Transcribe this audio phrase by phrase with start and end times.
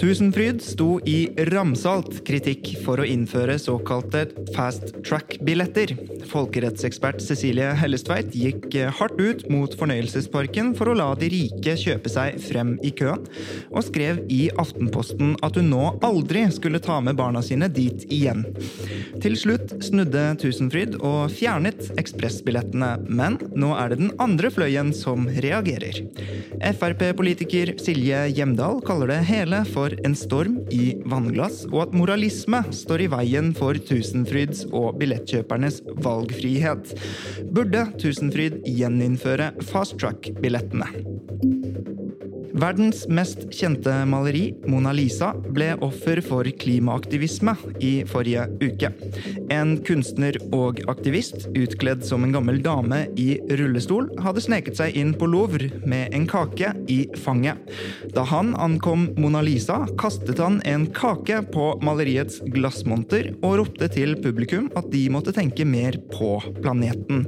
[0.00, 4.22] Tusenfryd sto i ramsalt kritikk for å innføre såkalte
[4.54, 5.92] fast track-billetter.
[6.30, 12.38] Folkerettsekspert Cecilie Hellestveit gikk hardt ut mot fornøyelsesparken for å la de rike kjøpe seg
[12.40, 13.26] frem i køen,
[13.68, 18.46] og skrev i Aftenposten at hun nå aldri skulle ta med barna sine dit igjen.
[19.20, 25.28] Til slutt snudde Tusenfryd og fjernet ekspressbillettene, men nå er det den andre fløyen som
[25.44, 26.00] reagerer.
[26.80, 33.04] Frp-politiker Silje Hjemdal kaller det hele for en storm i vannglass, og at moralisme står
[33.06, 36.94] i veien for Tusenfryds og billettkjøpernes valgfrihet.
[37.54, 40.90] Burde Tusenfryd gjeninnføre fast track-billettene?
[42.50, 48.90] Verdens mest kjente maleri, Mona Lisa, ble offer for klimaaktivisme i forrige uke.
[49.54, 55.12] En kunstner og aktivist utkledd som en gammel dame i rullestol hadde sneket seg inn
[55.18, 57.60] på Louvre med en kake i fanget.
[58.16, 64.16] Da han ankom Mona Lisa, kastet han en kake på maleriets glassmonter og ropte til
[64.24, 67.26] publikum at de måtte tenke mer på planeten.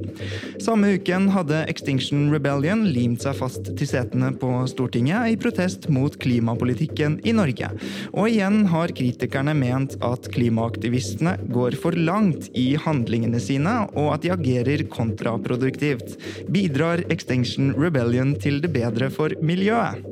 [0.62, 6.16] Samme uken hadde Extinction Rebellion limt seg fast til setene på Stortinget i protest mot
[6.22, 7.68] klimapolitikken i Norge.
[8.12, 14.27] Og igjen har kritikerne ment at klimaaktivistene går for langt i handlingene sine, og at
[14.27, 16.16] de agerer kontraproduktivt.
[16.52, 20.02] Bidrar Extinction Rebellion til det bedre for miljøet?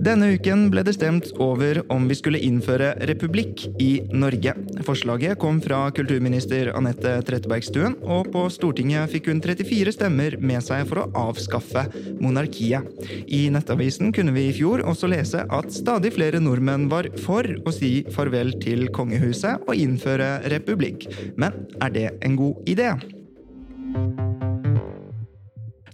[0.00, 4.54] Denne uken ble det stemt over om vi skulle innføre republikk i Norge.
[4.86, 10.86] Forslaget kom fra kulturminister Anette Trettebergstuen, og på Stortinget fikk hun 34 stemmer med seg
[10.88, 11.84] for å avskaffe
[12.16, 12.88] monarkiet.
[13.28, 17.74] I Nettavisen kunne vi i fjor også lese at stadig flere nordmenn var for å
[17.74, 21.10] si farvel til kongehuset og innføre republikk.
[21.36, 22.94] Men er det en god idé?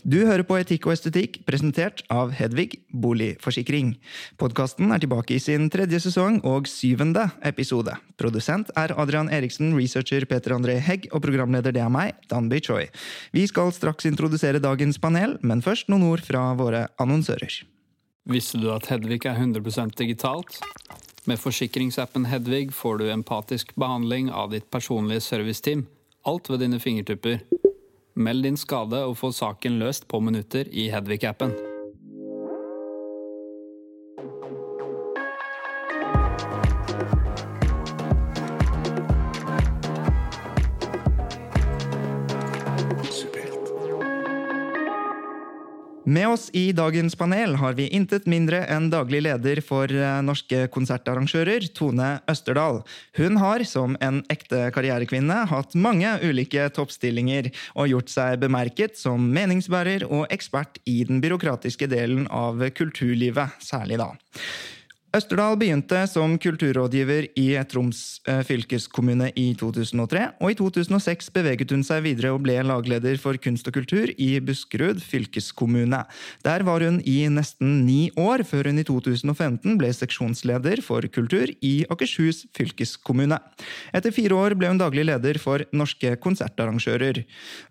[0.06, 3.88] Du hører på Etikk og estetikk, presentert av Hedvig Boligforsikring.
[4.38, 7.96] Podkasten er tilbake i sin tredje sesong og syvende episode.
[8.14, 12.84] Produsent er Adrian Eriksen, researcher Peter André Hegg og programleder det er meg, Danby Choi.
[13.34, 17.64] Vi skal straks introdusere dagens panel, men først noen ord fra våre annonsører.
[18.30, 20.62] Visste du at Hedvig er 100% digitalt?
[21.26, 25.88] Med forsikringsappen Hedvig får du empatisk behandling av ditt personlige serviceteam.
[26.22, 27.42] Alt ved dine fingertupper.
[28.16, 31.65] Meld din skade og få saken løst på minutter i Hedvig-appen.
[46.06, 50.68] Med oss i dagens panel har vi intet mindre enn daglig leder for eh, Norske
[50.70, 52.78] konsertarrangører, Tone Østerdal.
[53.18, 59.26] Hun har, som en ekte karrierekvinne, hatt mange ulike toppstillinger og gjort seg bemerket som
[59.34, 64.12] meningsbærer og ekspert i den byråkratiske delen av kulturlivet, særlig da.
[65.16, 71.84] Østerdal begynte som kulturrådgiver i Troms eh, fylkeskommune i 2003, og i 2006 beveget hun
[71.86, 76.02] seg videre og ble lagleder for kunst og kultur i Buskerud fylkeskommune.
[76.44, 81.54] Der var hun i nesten ni år, før hun i 2015 ble seksjonsleder for kultur
[81.64, 83.40] i Akershus fylkeskommune.
[83.96, 87.22] Etter fire år ble hun daglig leder for Norske konsertarrangører.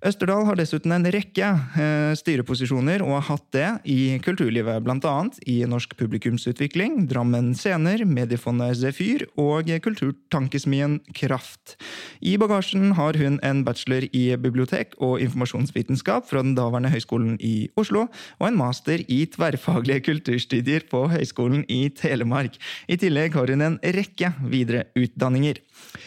[0.01, 5.15] Østerdal har dessuten en rekke eh, styreposisjoner, og har hatt det i kulturlivet, bl.a.
[5.45, 11.75] i Norsk publikumsutvikling, Drammen Drammen Scener, Mediefondet Zefyr og kulturtankesmien Kraft.
[12.23, 17.67] I bagasjen har hun en bachelor i bibliotek og informasjonsvitenskap fra den daværende Høgskolen i
[17.75, 18.05] Oslo,
[18.39, 22.55] og en master i tverrfaglige kulturstudier på Høgskolen i Telemark.
[22.87, 25.59] I tillegg har hun en rekke videreutdanninger.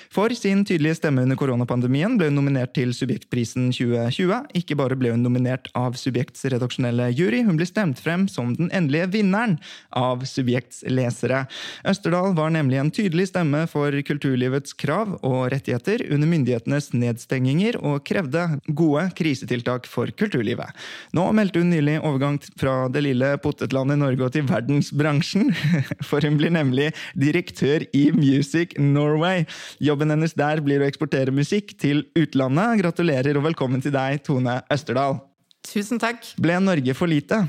[0.09, 4.49] For sin tydelige stemme under koronapandemien ble hun nominert til Subjektprisen 2020.
[4.57, 8.73] Ikke bare ble hun nominert av Subjekts redaksjonelle jury, hun ble stemt frem som den
[8.73, 9.59] endelige vinneren
[9.93, 11.47] av Subjekts ledelse kinesere.
[11.89, 18.05] Østerdal var nemlig en tydelig stemme for kulturlivets krav og rettigheter under myndighetenes nedstenginger, og
[18.05, 20.69] krevde gode krisetiltak for kulturlivet.
[21.13, 25.53] Nå meldte hun nylig overgang fra det lille potetlandet Norge og til verdensbransjen,
[26.09, 29.47] for hun blir nemlig direktør i Music Norway.
[29.81, 32.83] Jobben hennes der blir å eksportere musikk til utlandet.
[32.83, 35.21] Gratulerer og velkommen til deg, Tone Østerdal.
[35.69, 36.23] Tusen takk.
[36.41, 37.43] Ble Norge for lite?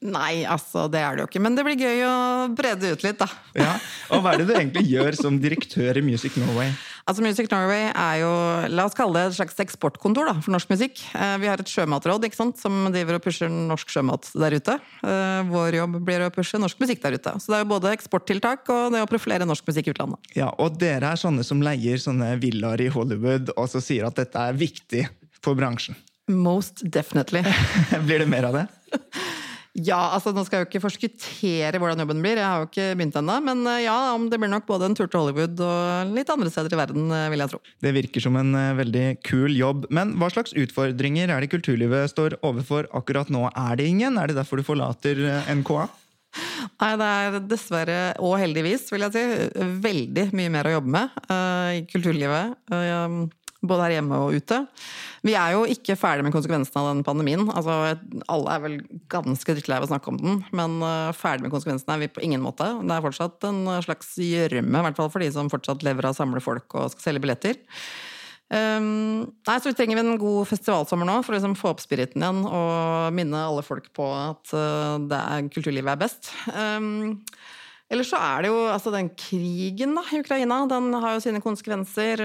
[0.00, 1.40] Nei, altså det er det jo ikke.
[1.44, 2.14] Men det blir gøy å
[2.56, 3.26] brede ut litt, da.
[3.52, 3.74] Ja,
[4.14, 6.70] Og hva er det du egentlig gjør som direktør i Music Norway?
[7.04, 8.30] Altså Music Norway er jo,
[8.72, 11.02] la oss kalle det et slags eksportkontor da, for norsk musikk.
[11.12, 14.76] Eh, vi har et sjømatråd ikke sant, som driver og pusher norsk sjømat der ute.
[15.04, 17.34] Eh, vår jobb blir å pushe norsk musikk der ute.
[17.36, 20.32] Så det er jo både eksporttiltak og det å profilere norsk musikk i utlandet.
[20.38, 24.16] Ja, Og dere er sånne som leier sånne villaer i Hollywood og så sier at
[24.16, 25.04] dette er viktig
[25.44, 25.98] for bransjen.
[26.30, 27.42] Most definitely.
[28.06, 28.66] Blir det mer av det?
[29.78, 32.88] Ja, altså nå skal jeg jo ikke forskuttere hvordan jobben blir, jeg har jo ikke
[32.98, 33.36] begynt ennå.
[33.46, 36.74] Men ja, om det blir nok både en tur til Hollywood og litt andre steder
[36.74, 37.62] i verden, eh, vil jeg tro.
[37.86, 39.86] Det virker som en eh, veldig kul jobb.
[39.94, 43.46] Men hva slags utfordringer er det kulturlivet står overfor akkurat nå?
[43.54, 44.18] Er det ingen?
[44.18, 45.22] Er det derfor du forlater
[45.62, 45.86] NKA?
[46.80, 49.22] Nei, det er dessverre, og heldigvis, vil jeg si,
[49.82, 52.54] veldig mye mer å jobbe med uh, i kulturlivet.
[52.70, 53.26] Uh,
[53.60, 54.60] både her hjemme og ute.
[55.26, 57.42] Vi er jo ikke ferdig med konsekvensene av den pandemien.
[57.52, 57.96] Altså,
[58.32, 58.76] alle er vel
[59.12, 62.24] ganske drittlei av å snakke om den, men uh, ferdig med konsekvensene er vi på
[62.24, 62.68] ingen måte.
[62.80, 66.16] Det er fortsatt en slags gjørme, i hvert fall for de som fortsatt lever av
[66.16, 67.60] å samle folk og skal selge billetter.
[68.50, 72.24] Um, nei, så vi trenger en god festivalsommer nå for å liksom få opp spiriten
[72.24, 76.32] igjen og minne alle folk på at uh, er, kulturlivet er best.
[76.50, 77.20] Um,
[77.90, 80.60] eller så er det jo altså den krigen da, i Ukraina.
[80.70, 82.22] Den har jo sine konsekvenser.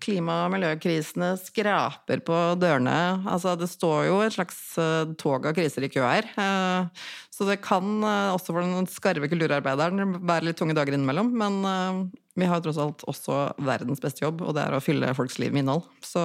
[0.00, 2.96] Klima- og miljøkrisene skraper på dørene.
[3.28, 6.30] Altså det står jo et slags uh, tog av kriser i kø her.
[6.38, 6.88] Uh,
[7.32, 11.32] så det kan også for den skarve kulturarbeideren være litt tunge dager innimellom.
[11.36, 15.14] Men vi har jo tross alt også verdens beste jobb, og det er å fylle
[15.16, 15.88] folks liv med innhold.
[16.04, 16.22] Så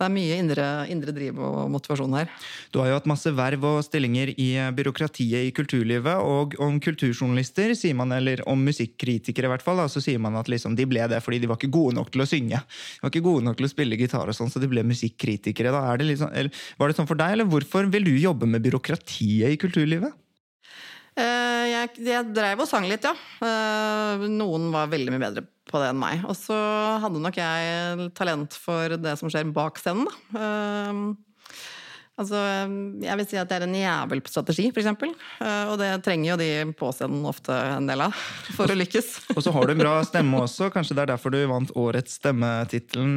[0.00, 2.30] det er mye indre, indre, driv og motivasjon her.
[2.72, 6.24] Du har jo hatt masse verv og stillinger i byråkratiet i kulturlivet.
[6.24, 10.48] Og om kulturjournalister, sier man, eller om musikkritikere i hvert fall, så sier man at
[10.48, 12.62] liksom de ble det fordi de var ikke gode nok til å synge.
[12.64, 15.74] De var ikke gode nok til å spille gitar, og sånn, så de ble musikkritikere.
[15.74, 15.84] Da.
[16.00, 16.32] Det liksom,
[16.80, 20.16] var det sånn for deg, eller hvorfor vil du jobbe med byråkratiet i kulturlivet?
[21.18, 23.14] Uh, jeg, jeg drev og sang litt, ja.
[23.42, 26.22] Uh, noen var veldig mye bedre på det enn meg.
[26.28, 26.58] Og så
[27.02, 31.00] hadde nok jeg talent for det som skjer bak scenen, da.
[32.20, 32.40] Altså,
[33.00, 34.88] jeg vil si at det er en jævelstrategi, f.eks.
[35.70, 38.16] Og det trenger jo de påseende ofte en del av
[38.56, 39.08] for å lykkes.
[39.36, 40.68] Og så har du en bra stemme også.
[40.74, 43.16] Kanskje det er derfor du vant årets stemmetittelen.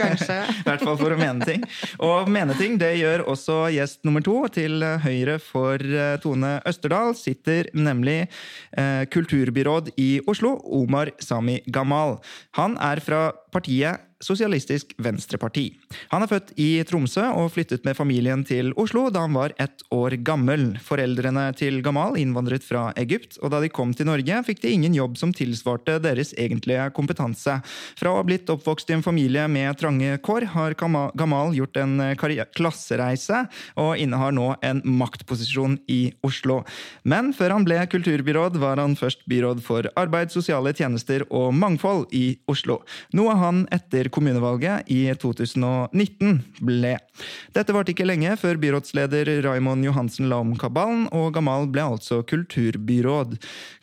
[0.00, 0.40] Kanskje.
[0.62, 1.66] I hvert fall for å mene ting.
[2.02, 4.38] Og mene ting det gjør også gjest nummer to.
[4.56, 5.82] Til høyre for
[6.22, 12.18] Tone Østerdal sitter nemlig eh, kulturbyråd i Oslo, Omar Sami Gamal.
[12.58, 15.66] Han er fra partiet Sosialistisk Venstreparti.
[16.08, 19.84] Han er født i Tromsø og flyttet med familien til Oslo da han var ett
[19.92, 20.70] år gammel.
[20.80, 24.96] Foreldrene til Gamal innvandret fra Egypt, og da de kom til Norge, fikk de ingen
[24.96, 27.58] jobb som tilsvarte deres egentlige kompetanse.
[27.98, 32.00] Fra å ha blitt oppvokst i en familie med trange kår, har Gamal gjort en
[32.16, 33.42] klassereise
[33.76, 36.62] og innehar nå en maktposisjon i Oslo.
[37.04, 42.08] Men før han ble kulturbyråd, var han først byråd for arbeid, sosiale tjenester og mangfold
[42.16, 42.80] i Oslo.
[43.12, 46.96] Noe han etter kommunevalget i 2019 ble.
[47.56, 52.22] Dette varte ikke lenge før byrådsleder Raimond Johansen la om kabalen, og Gamal ble altså
[52.26, 53.36] kulturbyråd.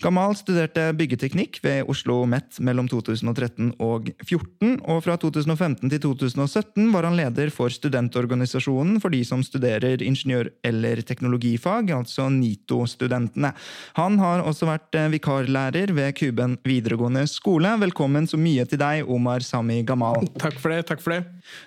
[0.03, 6.89] Gamal studerte byggeteknikk ved Oslo Met mellom 2013 og 2014, og fra 2015 til 2017
[6.94, 13.54] var han leder for studentorganisasjonen for de som studerer ingeniør- eller teknologifag, altså NITO-studentene.
[13.99, 17.73] Han har også vært vikarlærer ved Kuben videregående skole.
[17.81, 20.13] Velkommen så mye til deg, Omar Sami Gamal.
[20.44, 20.84] Takk for det.
[20.90, 21.22] takk for det.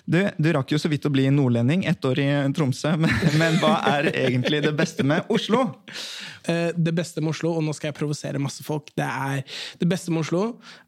[0.05, 2.95] Du, du rakk jo så vidt å bli nordlending, ett år i Tromsø.
[2.99, 5.67] Men, men, hva er egentlig det beste med Oslo?
[6.47, 9.41] Eh, det beste med Oslo, og nå skal jeg provosere masse folk, det, er,
[9.81, 10.43] det beste med Oslo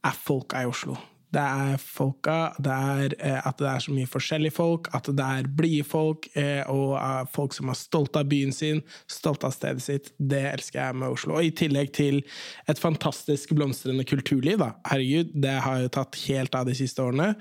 [0.08, 0.96] er folka i Oslo.
[1.34, 5.26] Det er folka, det er eh, at det er så mye forskjellige folk, at det
[5.26, 6.96] er blide folk, eh, og
[7.34, 10.12] folk som er stolte av byen sin, stolte av stedet sitt.
[10.18, 11.38] Det elsker jeg med Oslo.
[11.38, 12.22] Og i tillegg til
[12.70, 14.58] et fantastisk blomstrende kulturliv.
[14.62, 14.72] Da.
[14.90, 17.36] Herregud, det har jo tatt helt av de siste årene,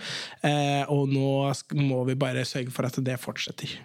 [0.45, 1.31] eh, og nå
[1.81, 3.79] må vi bare sørge for at det fortsetter.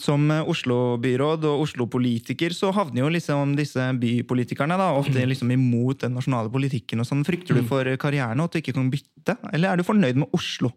[0.00, 5.28] Som Oslo-byråd og Oslo-politiker så havner jo liksom disse bypolitikerne da, ofte mm.
[5.30, 7.02] liksom imot den nasjonale politikken.
[7.02, 7.22] og sånn.
[7.26, 7.68] Frykter du mm.
[7.70, 10.72] for karrieren og at du ikke kan bytte, eller er du fornøyd med Oslo?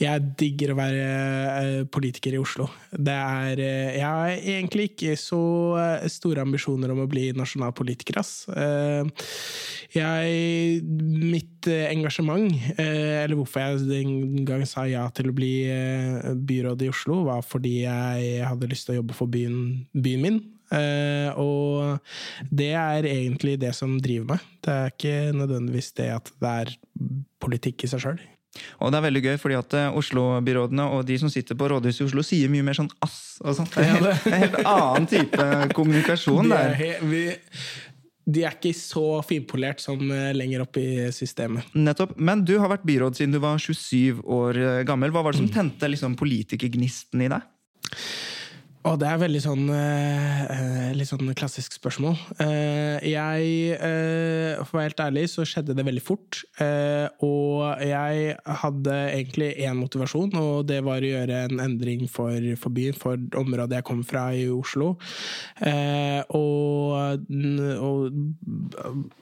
[0.00, 2.68] Jeg digger å være eh, politiker i Oslo.
[2.92, 5.40] Det er eh, Jeg har egentlig ikke så
[5.80, 8.46] eh, store ambisjoner om å bli nasjonalpolitiker, ass.
[9.94, 15.52] Jeg Mitt engasjement, eller hvorfor jeg den gang sa ja til å bli
[16.48, 19.58] byråd i Oslo, var fordi jeg hadde lyst til å jobbe for byen,
[19.96, 20.40] byen min.
[20.68, 24.48] Uh, og det er egentlig det som driver meg.
[24.64, 26.74] Det er ikke nødvendigvis det at det er
[27.40, 28.20] politikk i seg sjøl.
[28.78, 32.04] Og det er veldig gøy, fordi at eh, Oslo-byrådene og de som sitter på rådhuset
[32.04, 33.74] i Oslo, sier mye mer sånn ass og sånt.
[33.74, 36.74] Det er en helt, annen type kommunikasjon der.
[36.78, 37.22] De er, vi,
[38.28, 41.68] de er ikke så finpolert som eh, lenger opp i systemet.
[41.78, 42.16] Nettopp.
[42.20, 45.14] Men du har vært byråd siden du var 27 år eh, gammel.
[45.14, 47.46] Hva var det som tente liksom, politikergnisten i deg?
[48.86, 52.14] Og det er veldig sånn uh, litt sånn klassisk spørsmål.
[52.38, 56.42] Uh, jeg uh, For å være helt ærlig så skjedde det veldig fort.
[57.24, 62.74] og jeg hadde egentlig én motivasjon, og det var å gjøre en endring for, for
[62.74, 64.90] byen, for området jeg kom fra i Oslo.
[66.34, 67.24] Og,
[67.88, 68.18] og,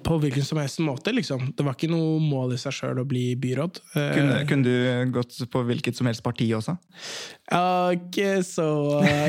[0.07, 1.51] på hvilken som helst måte, liksom.
[1.57, 3.83] Det var ikke noe mål i seg sjøl å bli byråd.
[3.95, 6.77] Kunne, kunne, du gått på hvilket som helst parti også?
[7.51, 8.69] Ja, ikke så,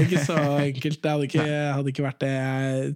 [0.02, 1.00] ikke så enkelt.
[1.04, 1.46] Det hadde ikke,
[1.76, 2.32] hadde ikke vært det.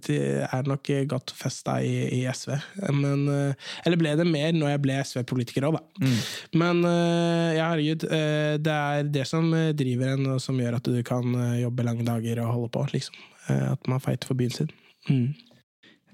[0.08, 2.54] Jeg er nok godt festa i, i, SV.
[2.94, 5.82] Men, eh, eller ble det mer når jeg ble SV-politiker òg, da.
[6.02, 6.18] Mm.
[6.62, 8.08] Men eh, ja, herregud.
[8.08, 12.06] Eh, det er det som driver en, og som gjør at du kan jobbe lange
[12.08, 12.86] dager og holde på.
[12.96, 13.18] liksom.
[13.52, 14.70] At man fighter for byen sin.
[15.10, 15.32] Mm.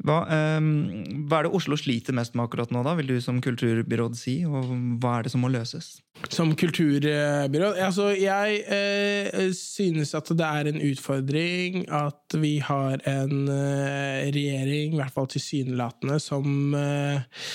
[0.06, 0.68] Hva, um,
[1.26, 4.36] hva, er det Oslo sliter mest med akkurat nå, da, vil du som kulturbyråd si?
[4.46, 4.70] Og
[5.02, 5.96] hva er det som må løses?
[6.30, 7.80] Som kulturbyråd?
[7.82, 14.94] Altså, jeg eh, synes at det er en utfordring at vi har en eh, regjering,
[14.94, 17.46] i hvert fall tilsynelatende, som eh,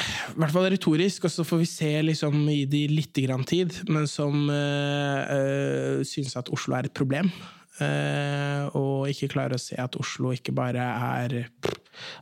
[0.00, 3.74] i hvert fall retorisk, og så får vi se liksom, i de lite grann tid,
[3.90, 7.32] men som øh, synes at Oslo er et problem.
[7.80, 11.36] Eh, og ikke klarer å se at Oslo ikke bare er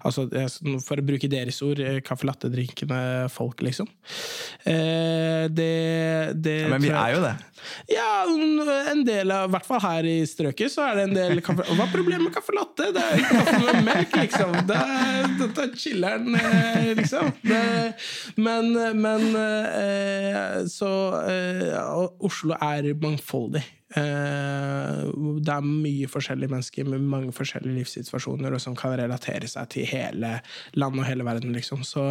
[0.06, 0.26] altså,
[0.84, 3.00] For å bruke deres ord, eh, caffè latte-drinkende
[3.32, 3.90] folk, liksom.
[4.62, 5.72] Eh, det,
[6.38, 7.34] det Men vi er jo det.
[7.90, 8.24] Ja,
[8.92, 11.66] en del av I hvert fall her i strøket så er det en del kaffe...
[11.68, 12.90] Hva er problemet med caffè latte?
[12.96, 14.54] Det er kaffe med melk, liksom.
[14.68, 16.38] Det er, dette er chiller'n,
[16.98, 17.32] liksom.
[17.46, 17.64] Det,
[18.36, 19.26] men, men
[20.70, 20.92] Så
[22.28, 23.64] Oslo er mangfoldig.
[23.96, 24.98] Eh,
[25.40, 29.88] det er mye forskjellige mennesker med mange forskjellige livssituasjoner, og som kan relatere seg til
[29.88, 30.34] hele
[30.76, 31.84] landet og hele verden, liksom.
[31.88, 32.04] Så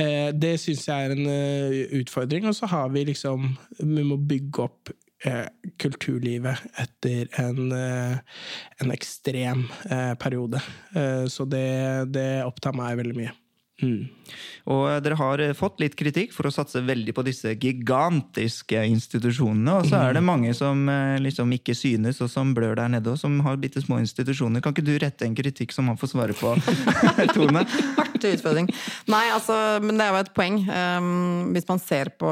[0.00, 2.48] eh, det syns jeg er en eh, utfordring.
[2.48, 4.16] Og så har vi liksom Vi må
[4.62, 4.92] opp
[5.78, 9.68] kulturlivet etter en, en ekstrem
[10.18, 10.58] periode.
[11.30, 11.68] Så det,
[12.10, 13.34] det opptar meg veldig mye.
[13.80, 14.04] Mm.
[14.70, 19.78] Og dere har fått litt kritikk for å satse veldig på disse gigantiske institusjonene.
[19.80, 23.14] Og så er det mange som eh, liksom ikke synes, og som blør der nede,
[23.14, 24.62] og som har bitte små institusjoner.
[24.62, 26.54] Kan ikke du rette en kritikk som han får svare på,
[27.34, 27.64] Tone?
[28.04, 28.70] Artig utfordring.
[29.10, 30.60] Nei, altså, men det er jo et poeng.
[30.68, 32.30] Um, hvis man ser på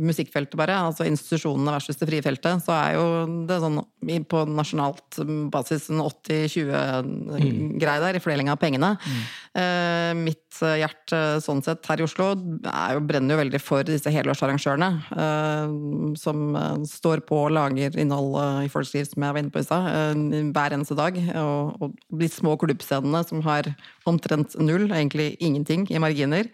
[0.00, 3.06] musikkfeltet, bare, altså institusjonene versus det frie feltet, så er jo
[3.48, 3.82] det sånn
[4.30, 5.20] på nasjonalt
[5.52, 8.94] basis en 80-20-greie der i fordeling av pengene.
[8.96, 9.22] Mm.
[9.56, 14.88] Uh, mitt hjerte sånn sett her i Oslo jo, brenner jo veldig for disse helårsarrangørene.
[16.18, 16.56] Som
[16.88, 20.18] står på og lager innhold i folks liv, som jeg var inne på i stad,
[20.56, 21.20] hver eneste dag.
[21.38, 23.70] Og, og, de små klubbscenene som har
[24.08, 26.50] omtrent null, egentlig ingenting, i marginer.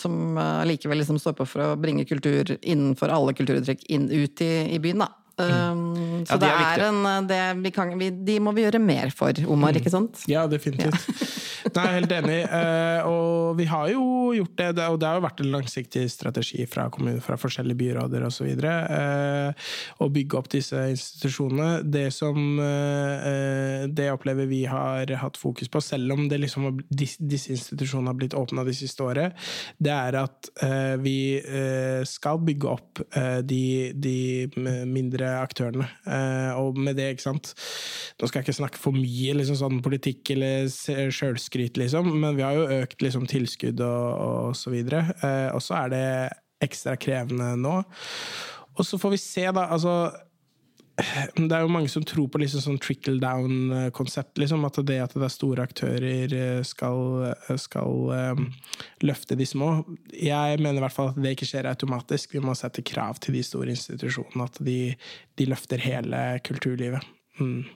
[0.00, 4.52] som likevel liksom står på for å bringe kultur innenfor alle kulturuttrykk inn ut i,
[4.72, 5.04] i byen.
[5.04, 5.25] da.
[5.36, 7.26] Um, så ja, det er, en
[7.60, 9.80] det kan, vi, De må vi gjøre mer for, Omar, mm.
[9.82, 10.22] ikke sant?
[10.30, 10.96] Ja, definitivt.
[10.96, 11.26] Ja.
[11.74, 12.38] Nei, helt enig.
[12.50, 14.04] Uh, og vi har jo
[14.36, 18.26] gjort det, og det har jo vært en langsiktig strategi fra kommuner, fra forskjellige byråder
[18.28, 18.48] osv.
[18.62, 21.82] Uh, å bygge opp disse institusjonene.
[21.82, 27.54] Det som uh, Det opplever vi har hatt fokus på, selv om det liksom, disse
[27.54, 29.34] institusjonene har blitt åpna de siste året,
[29.82, 30.48] det er at
[31.02, 31.38] vi
[32.08, 33.00] skal bygge opp
[33.48, 34.16] de, de
[34.88, 35.86] mindre aktørene.
[36.06, 37.52] Eh, og med det, ikke sant
[38.20, 40.68] Nå skal jeg ikke snakke for mye liksom, sånn politikk eller
[41.56, 45.14] sjølskryt, liksom, men vi har jo økt liksom, tilskudd og, og så videre.
[45.22, 46.06] Eh, og så er det
[46.62, 47.82] ekstra krevende nå.
[48.76, 49.68] Og så får vi se, da.
[49.70, 50.12] altså
[51.36, 54.38] det er jo mange som tror på liksom sånn trickle down-konsept.
[54.40, 58.46] Liksom, at det at det er store aktører eh, skal, eh, skal um,
[59.04, 59.84] løfte de små.
[60.12, 62.32] Jeg mener i hvert fall at det ikke skjer automatisk.
[62.32, 64.48] Vi må sette krav til de store institusjonene.
[64.48, 64.94] At de,
[65.36, 67.04] de løfter hele kulturlivet.
[67.36, 67.66] Mm.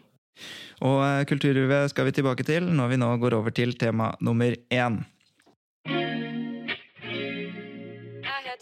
[0.81, 5.03] Og kulturlivet skal vi tilbake til når vi nå går over til tema nummer én.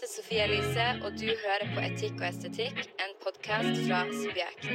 [0.09, 4.65] Sofie Elise, og du hører på Etikk og estetikk, en podkast fra Subjekt.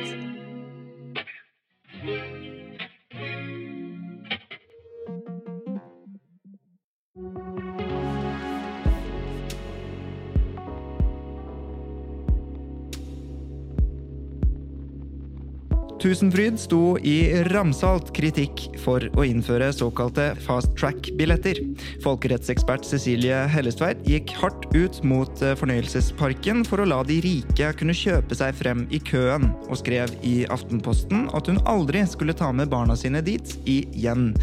[16.04, 21.56] Tusenfryd sto i ramsalt kritikk for å innføre såkalte fast track-billetter.
[22.04, 27.96] Folkerettsekspert Cecilie Hellestveit gikk hardt ut mot eh, fornøyelsesparken for å la de rike kunne
[27.96, 32.68] kjøpe seg frem i køen, og skrev i Aftenposten at hun aldri skulle ta med
[32.74, 34.34] barna sine dit igjen.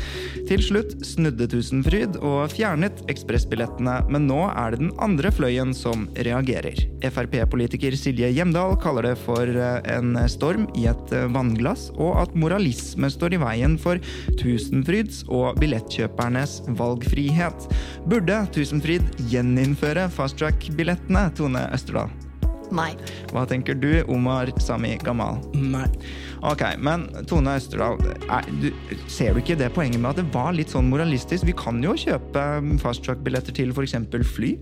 [0.50, 6.10] Til slutt snudde Tusenfryd og fjernet ekspressbillettene, men nå er det den andre fløyen som
[6.18, 6.88] reagerer.
[7.06, 12.36] Frp-politiker Silje Hjemdal kaller det for eh, en storm i et eh, vannglass, og at
[12.36, 14.00] moralisme står i veien for
[14.40, 17.70] Tusenfryds og billettkjøpernes valgfrihet.
[18.10, 22.12] Burde Tusenfryd gjeninnføre fasttrack-billettene, Tone Østerdal?
[22.72, 22.94] Nei.
[23.34, 25.42] Hva tenker du, Omar Sami Gamal?
[25.54, 25.90] Nei.
[26.48, 28.00] Ok, men Tone Østerdal,
[28.32, 28.70] er, du,
[29.12, 31.46] ser du ikke det poenget med at det var litt sånn moralistisk?
[31.50, 32.46] Vi kan jo kjøpe
[32.82, 33.98] fasttrack-billetter til f.eks.
[34.32, 34.56] fly.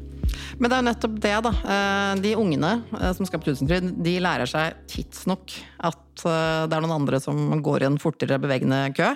[0.58, 1.54] Men det er jo nettopp det, da.
[1.76, 5.56] Eh, De ungene eh, som skal på Tusenfryd, de lærer seg tidsnok
[5.90, 9.14] at eh, det er noen andre som går i en fortere bevegende kø.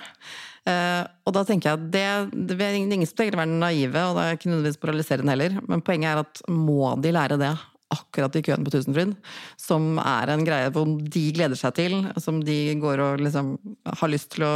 [0.63, 4.15] Og da tenker jeg at det, det er ingen som trenger å være naive, og
[4.15, 7.49] det er ikke nødvendigvis moraliserende heller, men poenget er at må de lære det
[7.93, 9.11] akkurat i køen på Tusenfryd,
[9.59, 13.53] som er en greie hvor de gleder seg til, som de går og liksom
[13.99, 14.53] har lyst til å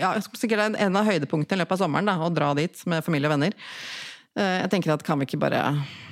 [0.00, 3.30] Ja, sikkert en av høydepunktene i løpet av sommeren, da, å dra dit med familie
[3.30, 3.56] og venner.
[4.38, 5.62] Eh, Jeg tenker at kan vi ikke bare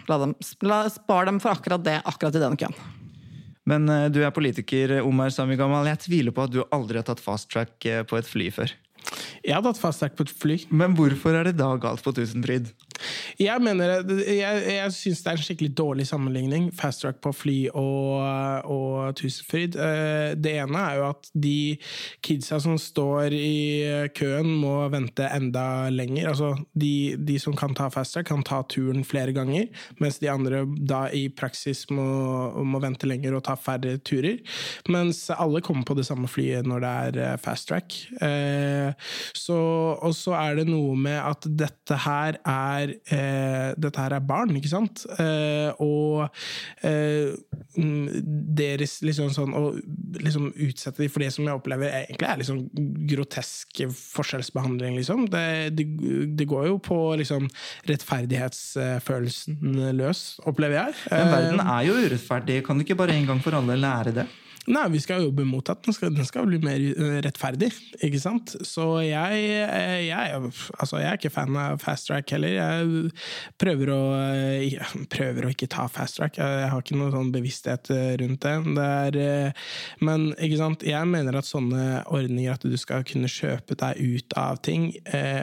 [0.08, 0.34] la dem,
[0.66, 2.76] la, spare dem for akkurat det, akkurat i den køen.
[3.68, 5.90] Men eh, du er politiker, Omar Sami Gamal.
[5.90, 8.74] Jeg tviler på at du aldri har tatt fast track eh, på et fly før.
[9.42, 10.56] Jeg har tatt fast fasttrack på et fly.
[10.70, 12.70] Men hvorfor er det da galt på Tusenfryd?
[13.40, 17.56] Jeg mener, jeg, jeg syns det er en skikkelig dårlig sammenligning, fast track på fly
[17.72, 19.76] og, og Tusenfryd.
[19.76, 21.76] Eh, Det ene er jo at de
[22.24, 26.28] kidsa som står i køen, må vente enda lenger.
[26.32, 29.68] Altså, de, de som kan ta fast track, kan ta turen flere ganger,
[30.00, 32.04] mens de andre da i praksis må,
[32.64, 34.38] må vente lenger og ta færre turer.
[34.92, 37.96] Mens alle kommer på det samme flyet når det er eh, fast track.
[38.22, 38.92] Eh,
[39.34, 39.54] Så,
[40.02, 44.52] og så er det noe med at dette her er eh, dette her er barn,
[44.58, 45.04] ikke sant?
[45.20, 46.26] Eh, og
[46.86, 47.32] eh,
[47.76, 48.22] mm,
[48.58, 49.62] deres liksom sånn Å
[50.22, 52.60] liksom utsette dem for det som jeg opplever egentlig er liksom
[53.10, 55.26] grotesk forskjellsbehandling, liksom.
[55.32, 55.86] Det, det,
[56.38, 57.48] det går jo på liksom
[57.90, 59.58] rettferdighetsfølelsen
[59.98, 61.00] løs, opplever jeg.
[61.10, 62.62] Men verden er jo urettferdig.
[62.66, 64.28] Kan du ikke bare en gang for alle lære det?
[64.70, 68.20] Nei, vi skal jobbe mot at den skal, den skal bli mer eh, rettferdig, ikke
[68.22, 68.52] sant?
[68.62, 72.54] Så jeg, eh, jeg, altså jeg er ikke fan av fast track heller.
[72.60, 73.10] Jeg
[73.58, 74.00] prøver å,
[74.36, 74.76] eh,
[75.10, 76.38] prøver å ikke ta fast track.
[76.38, 77.90] Jeg har ikke noen sånn bevissthet
[78.22, 78.54] rundt det.
[78.78, 79.66] det er,
[80.04, 80.86] men ikke sant?
[80.86, 85.42] jeg mener at sånne ordninger, at du skal kunne kjøpe deg ut av ting, eh,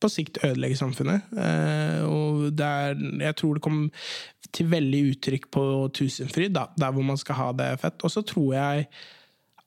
[0.00, 1.28] på sikt ødelegge samfunnet.
[1.34, 3.84] Eh, og det er, jeg tror det kom
[4.54, 8.04] til veldig uttrykk på Tusenfryd, da, der hvor man skal ha det fett.
[8.06, 8.88] Og så tror jeg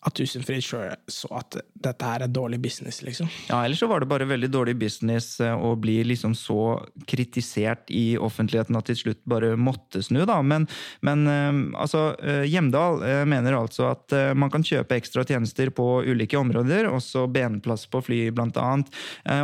[0.01, 3.27] at Tusenfryd sjøl så at dette her er dårlig business, liksom.
[3.51, 7.91] Ja, ellers så var det bare veldig dårlig business eh, å bli liksom så kritisert
[7.93, 10.41] i offentligheten at til slutt bare måtte snu, da.
[10.41, 10.67] Men,
[11.05, 11.51] men eh,
[11.83, 17.27] altså, eh, Hjemdal mener altså at man kan kjøpe ekstra tjenester på ulike områder, også
[17.31, 18.87] benplass på fly, blant annet.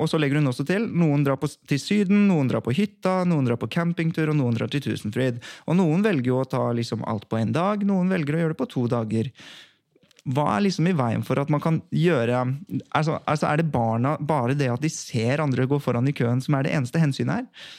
[0.00, 3.20] og så legger hun også til noen drar på, til Syden, noen drar på hytta,
[3.28, 5.40] noen drar på campingtur, og noen drar til Tusenfryd.
[5.66, 8.56] Og noen velger jo å ta liksom alt på en dag, noen velger å gjøre
[8.56, 9.30] det på to dager.
[10.30, 12.42] Hva er liksom i veien for at man kan gjøre
[12.92, 16.42] altså, altså Er det barna bare det at de ser andre gå foran i køen,
[16.44, 17.70] som er det eneste hensynet her?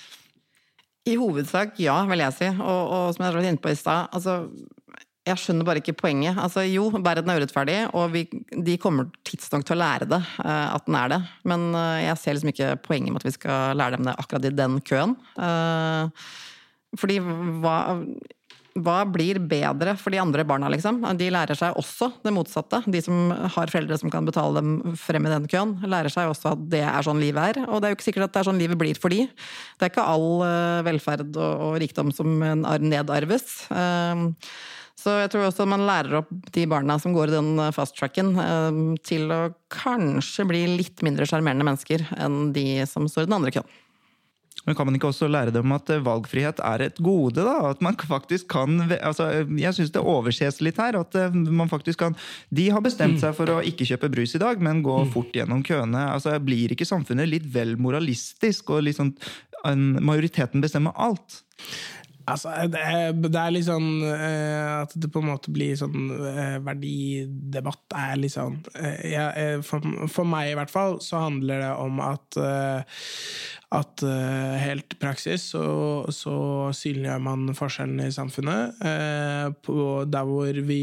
[1.09, 2.49] I hovedsak ja, vil jeg si.
[2.61, 4.43] Og, og som jeg var inne på i stad, altså
[5.21, 6.38] jeg skjønner bare ikke poenget.
[6.41, 10.67] Altså, jo, verden er urettferdig, og vi, de kommer tidsnok til å lære det, eh,
[10.73, 11.21] at den er det.
[11.51, 14.47] Men eh, jeg ser liksom ikke poenget med at vi skal lære dem det akkurat
[14.49, 15.13] i den køen.
[15.38, 16.31] Eh,
[16.97, 17.75] fordi hva,
[18.81, 21.03] hva blir bedre for de andre barna, liksom?
[21.21, 22.81] De lærer seg også det motsatte.
[22.89, 26.55] De som har foreldre som kan betale dem frem i den køen, lærer seg også
[26.55, 27.63] at det er sånn livet er.
[27.69, 29.29] Og det er jo ikke sikkert at det er sånn livet blir for de.
[29.77, 30.43] Det er ikke all
[30.89, 32.41] velferd og, og rikdom som
[32.89, 33.60] nedarves.
[35.01, 38.35] Så jeg tror også man lærer opp de barna som går i den fast-tracken,
[39.01, 39.39] til å
[39.73, 43.71] kanskje bli litt mindre sjarmerende mennesker enn de som står i den andre køen.
[44.67, 47.41] Men kan man ikke også lære dem at eh, valgfrihet er et gode?
[47.41, 47.71] da?
[47.71, 50.99] At man faktisk kan, altså, Jeg syns det overses litt her.
[50.99, 52.17] at eh, man faktisk kan,
[52.49, 55.63] De har bestemt seg for å ikke kjøpe brus i dag, men gå fort gjennom
[55.65, 56.11] køene.
[56.13, 59.15] altså Blir ikke samfunnet litt vel moralistisk, og liksom
[60.01, 61.41] majoriteten bestemmer alt?
[62.29, 62.81] Altså, det
[63.31, 68.19] det er litt sånn eh, At det på en måte blir sånn eh, verdidebatt er
[68.19, 72.39] litt sånn eh, for, for meg i hvert fall så handler det om at
[73.71, 74.03] at
[74.60, 75.63] helt praksis så,
[76.12, 76.36] så
[76.75, 78.81] synliggjør man forskjellene i samfunnet.
[78.84, 80.81] der hvor vi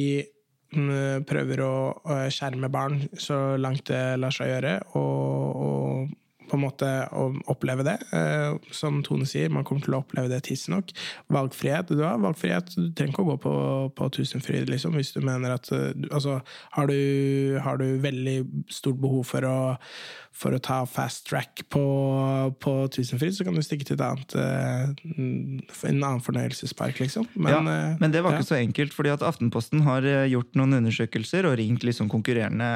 [0.73, 1.75] mm, prøver å
[2.33, 6.17] skjerme barn så langt det lar seg gjøre, og, og
[6.49, 7.97] på en måte å oppleve det.
[8.17, 10.93] Eh, som Tone sier, man kommer til å oppleve det tidsnok.
[11.35, 11.93] Valgfrihet.
[11.93, 13.55] Du har valgfrihet, du trenger ikke å gå på,
[13.99, 16.39] på Tusenfryd, liksom, hvis du mener at eh, Altså,
[16.75, 18.39] har du, har du veldig
[18.73, 19.59] stort behov for å
[20.39, 21.83] for å ta fast track på,
[22.63, 27.27] på Tusenfryd, så kan du stikke til et annet, eh, en annen fornøyelsespark, liksom.
[27.35, 28.39] Men, ja, eh, men det var ja.
[28.39, 32.69] ikke så enkelt, fordi at Aftenposten har eh, gjort noen undersøkelser og ringt liksom konkurrerende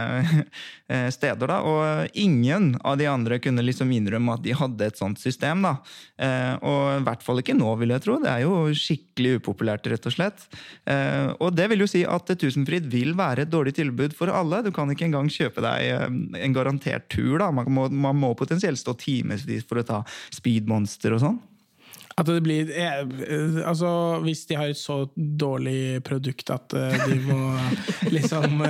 [1.16, 1.52] steder.
[1.52, 5.62] da, Og ingen av de andre kunne liksom innrømme at de hadde et sånt system.
[5.62, 5.76] da.
[6.66, 8.18] Og i hvert fall ikke nå, vil jeg tro.
[8.22, 10.44] Det er jo skikkelig upopulært, rett og slett.
[11.38, 14.62] Og det vil jo si at Tusenfryd vil være et dårlig tilbud for alle.
[14.66, 17.38] Du kan ikke engang kjøpe deg en garantert tur.
[17.38, 17.51] da.
[17.52, 20.02] Man må, man må potensielt stå timevis for å ta
[20.34, 21.40] speedmonster og sånn.
[22.18, 23.88] At det blir eh, eh, Altså,
[24.24, 27.38] hvis de har et så dårlig produkt at eh, de må
[28.16, 28.64] liksom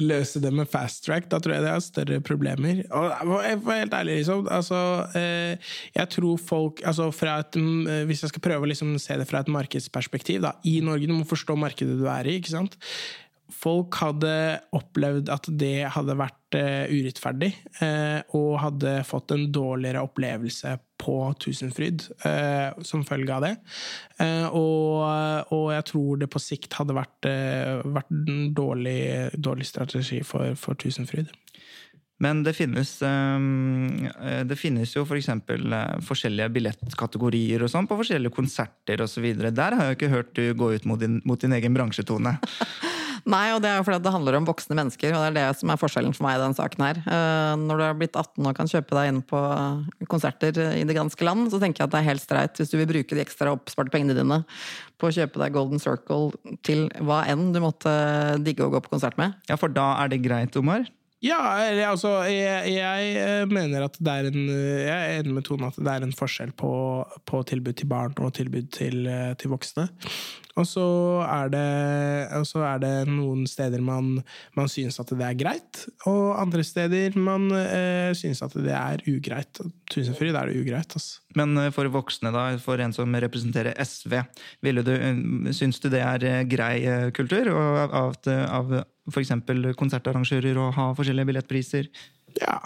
[0.00, 2.82] løse det med fast track, da tror jeg de har større problemer.
[2.94, 4.78] Og får helt ærlig, liksom altså,
[5.14, 9.42] Jeg tror folk altså et, mm, Hvis jeg skal prøve å liksom se det fra
[9.42, 12.78] et markedsperspektiv, da, i Norge, du må forstå markedet du er i, ikke sant?
[13.52, 14.32] Folk hadde
[14.72, 17.50] opplevd at det hadde vært eh, urettferdig,
[17.84, 20.72] eh, og hadde fått en dårligere opplevelse
[21.04, 23.52] på Tusenfryd eh, som følge av det.
[24.56, 25.04] Og,
[25.52, 27.28] og jeg tror det på sikt hadde vært,
[27.84, 28.98] vært en dårlig,
[29.36, 31.28] dårlig strategi for, for Tusenfryd.
[32.22, 35.28] Men det finnes, det finnes jo f.eks.
[35.44, 39.26] For forskjellige billettkategorier og sånn på forskjellige konserter osv.
[39.50, 42.38] Der har jeg ikke hørt du gå ut mot din, mot din egen bransjetone.
[43.24, 45.58] Nei, og det er jo fordi det handler om voksne mennesker, og det er det
[45.60, 46.98] som er forskjellen for meg i den saken her.
[47.08, 49.40] Eh, Når du er blitt 18 og kan kjøpe deg inn på
[50.12, 52.76] konserter i det ganske land, så tenker jeg at det er helt streit hvis du
[52.80, 54.42] vil bruke de ekstra oppsparte pengene dine
[55.00, 57.94] på å kjøpe deg Golden Circle til hva enn du måtte
[58.44, 59.38] digge å gå på konsert med.
[59.48, 60.84] Ja, for da er det greit, Omar?
[61.24, 61.40] Ja,
[61.88, 65.78] altså, jeg, jeg eh, mener at det er en Jeg er enig med Tone at
[65.80, 66.70] det er en forskjell på,
[67.24, 69.88] på tilbud til barn og tilbud til, eh, til voksne.
[70.54, 70.84] Og så
[71.26, 71.68] er det,
[72.38, 74.20] og så er det noen steder man,
[74.54, 79.02] man syns at det er greit, og andre steder man eh, syns at det er
[79.10, 79.58] ugreit.
[79.90, 81.18] Tusenfryd er det ugreit, altså.
[81.34, 84.20] Men eh, for voksne, da, for en som representerer SV,
[84.62, 86.78] ville du, eh, syns du det er eh, grei
[87.18, 88.74] kultur og av, av,
[89.10, 89.34] f.eks.
[89.74, 91.90] konsertarrangører å ha forskjellige billettpriser?
[92.38, 92.60] Ja.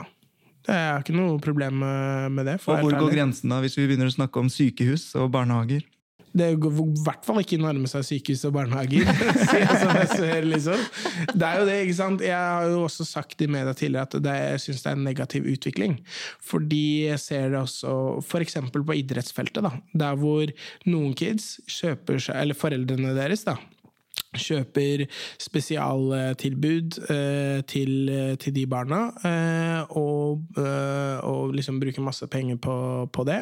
[0.69, 2.61] jeg har ikke noe problem med det.
[2.69, 5.89] Og hvor går grensen da, hvis vi begynner å snakke om sykehus og barnehager?
[6.37, 9.09] Det går i hvert fall ikke nærme seg sykehus og barnehager.
[10.53, 10.85] liksom.
[11.33, 12.25] Det er jo det, ikke sant?
[12.25, 15.09] Jeg har jo også sagt i media tidligere at det, jeg syns det er en
[15.09, 15.97] negativ utvikling.
[16.45, 18.61] Fordi jeg ser det også f.eks.
[18.75, 19.73] på idrettsfeltet, da.
[20.05, 20.53] Der hvor
[20.89, 23.59] noen kids kjøper seg, eller foreldrene deres, da.
[24.37, 25.07] Kjøper
[25.41, 32.75] spesialtilbud eh, til, til de barna, eh, og, eh, og liksom bruker masse penger på,
[33.09, 33.39] på det.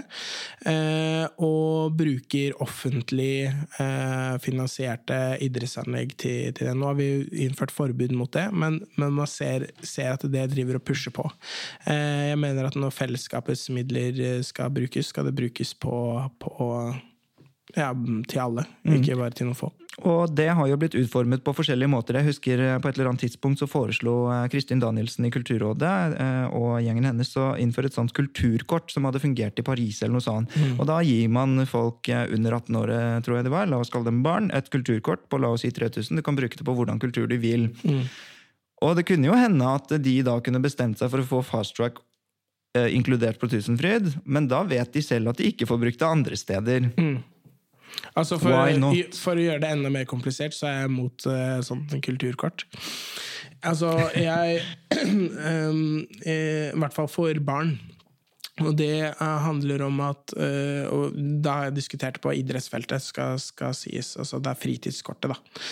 [0.70, 6.76] Eh, og bruker offentlig eh, finansierte idrettsanlegg til, til det.
[6.78, 7.08] Nå har vi
[7.46, 11.26] innført forbud mot det, men, men man ser, ser at det driver og pusher på.
[11.90, 15.98] Eh, jeg mener at når fellesskapets midler eh, skal brukes, skal det brukes på,
[16.40, 16.54] på
[17.74, 17.90] ja,
[18.30, 19.72] til alle, ikke bare til noen få.
[20.04, 22.18] Og det har jo blitt utformet på forskjellige måter.
[22.18, 25.92] Jeg husker eh, På et eller annet tidspunkt så foreslo eh, Kristin Danielsen i Kulturrådet
[26.20, 30.02] eh, og gjengen hennes å innføre et sånt kulturkort som hadde fungert i Paris.
[30.02, 30.52] eller noe sånt.
[30.76, 32.92] Og Da gir man folk under 18 år
[33.24, 35.70] tror jeg det var, la oss kalle dem barn, et kulturkort på la oss si
[35.72, 36.20] 3000.
[36.20, 37.70] Du kan bruke det på hvordan kultur du vil.
[38.84, 41.76] Og det kunne jo hende at de da kunne bestemt seg for å få fast
[41.78, 42.02] track
[42.92, 46.36] inkludert på Tusenfryd, men da vet de selv at de ikke får brukt det andre
[46.36, 46.90] steder.
[48.16, 48.54] Altså for,
[49.18, 52.64] for å gjøre det enda mer komplisert, så er jeg mot uh, sånt kulturkort.
[53.66, 54.62] Altså, jeg
[55.04, 57.76] um, eh, I hvert fall for barn.
[58.64, 63.40] Og det uh, handler om at uh, Og da har jeg diskutert på idrettsfeltet, skal,
[63.42, 64.14] skal sies.
[64.16, 65.64] Altså det er fritidskortet, da.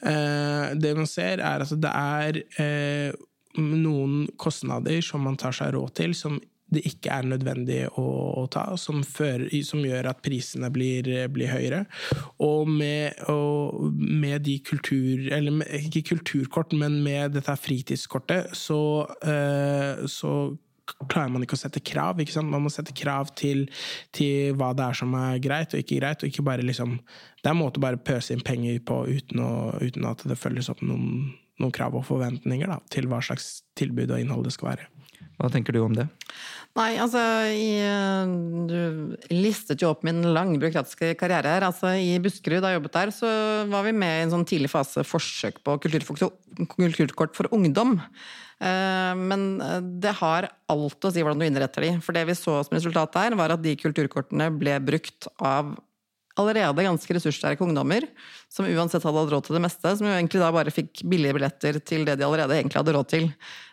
[0.00, 3.26] Uh, det man ser, er at det er eh,
[3.60, 6.38] noen kostnader som man tar seg råd til, som
[6.70, 8.06] det ikke er nødvendig å,
[8.42, 11.84] å ta, som, fører, som, gjør at prisene blir, blir høyere.
[12.46, 15.26] Og med, og med, de kultur...
[15.34, 18.80] Eller ikke kulturkort, men med dette fritidskortet, så,
[19.26, 20.34] uh, så
[21.10, 22.20] klarer man ikke å sette krav.
[22.42, 23.66] Man må sette krav til,
[24.16, 26.22] til, hva det er som er greit og ikke greit.
[26.22, 26.98] og ikke bare liksom,
[27.40, 30.38] Det er en måte å bare pøse inn penger på uten, å, uten at det
[30.38, 34.56] følges opp noen, noen krav og forventninger da, til hva slags tilbud og innhold det
[34.56, 34.90] skal være.
[35.40, 36.04] Hva tenker du om det?
[36.78, 37.80] Nei, altså i,
[38.70, 41.66] Du listet jo opp min lange byråkratiske karriere her.
[41.66, 43.30] Altså I Buskerud, da jeg jobbet der, så
[43.72, 47.98] var vi med i en sånn tidlig fase forsøk på kulturkort for ungdom.
[48.62, 49.46] Eh, men
[50.02, 51.92] det har alt å si hvordan du innretter de.
[52.04, 55.74] For det vi så som resultat der, var at de kulturkortene ble brukt av
[56.40, 58.06] allerede ganske ressurssterke ungdommer,
[58.50, 61.36] som uansett hadde hatt råd til det meste, som jo egentlig da bare fikk billige
[61.36, 63.28] billetter til det de allerede egentlig hadde råd til.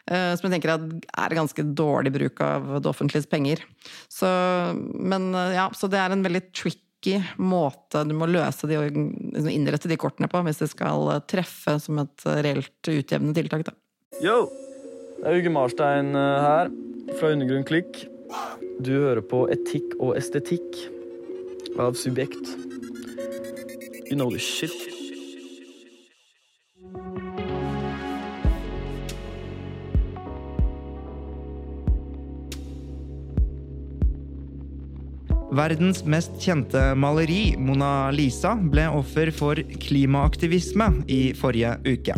[0.07, 3.63] Eh, som jeg tenker er ganske dårlig bruk av det offentliges penger.
[4.11, 4.29] Så,
[4.75, 9.51] men eh, ja, så det er en veldig tricky måte du må løse de, liksom
[9.53, 13.67] innrette de kortene på, hvis de skal treffe som et reelt utjevnende tiltak.
[13.69, 13.75] Da.
[14.23, 14.45] Yo!
[15.17, 16.69] Det er Uge Marstein eh, her,
[17.17, 18.03] fra Undergrunn Klikk.
[18.83, 20.77] Du hører på Etikk og estetikk
[21.79, 22.47] av Subjekt.
[24.09, 24.71] You know the shit.
[35.51, 42.15] Verdens mest kjente maleri, Mona Lisa, ble offer for klimaaktivisme i forrige uke.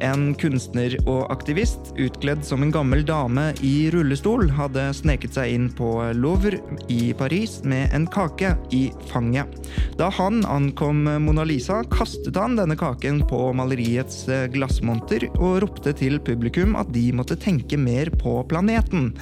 [0.00, 5.68] En kunstner og aktivist utkledd som en gammel dame i rullestol hadde sneket seg inn
[5.76, 9.60] på Louvre i Paris med en kake i fanget.
[10.00, 16.16] Da han ankom Mona Lisa, kastet han denne kaken på maleriets glassmonter og ropte til
[16.24, 19.12] publikum at de måtte tenke mer på planeten.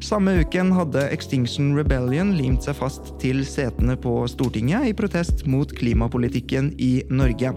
[0.00, 5.70] Samme uken hadde Extinction Rebellion limt seg fast til setene på Stortinget i protest mot
[5.76, 7.52] klimapolitikken i Norge.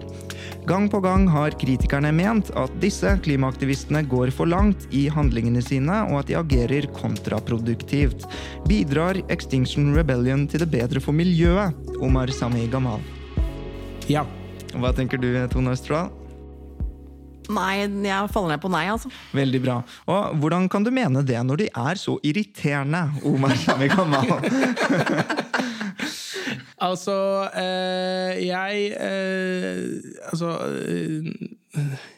[0.68, 6.02] Gang på gang har kritikerne ment at disse klimaaktivistene går for langt i handlingene sine,
[6.10, 8.28] og at de agerer kontraproduktivt.
[8.68, 11.72] Bidrar Extinction Rebellion til det bedre for miljøet?
[12.04, 13.00] Omar Sami Gamal.
[14.12, 14.26] Ja.
[14.74, 16.12] Hva tenker du, Tone Østerdal?
[17.52, 19.10] Nei, jeg faller ned på nei, altså.
[19.36, 19.80] Veldig bra.
[20.08, 24.32] Og hvordan kan du mene det når de er så irriterende, Omar Sami Kamal?
[26.88, 27.16] altså,
[27.60, 29.84] eh, jeg eh,
[30.30, 32.10] Altså eh,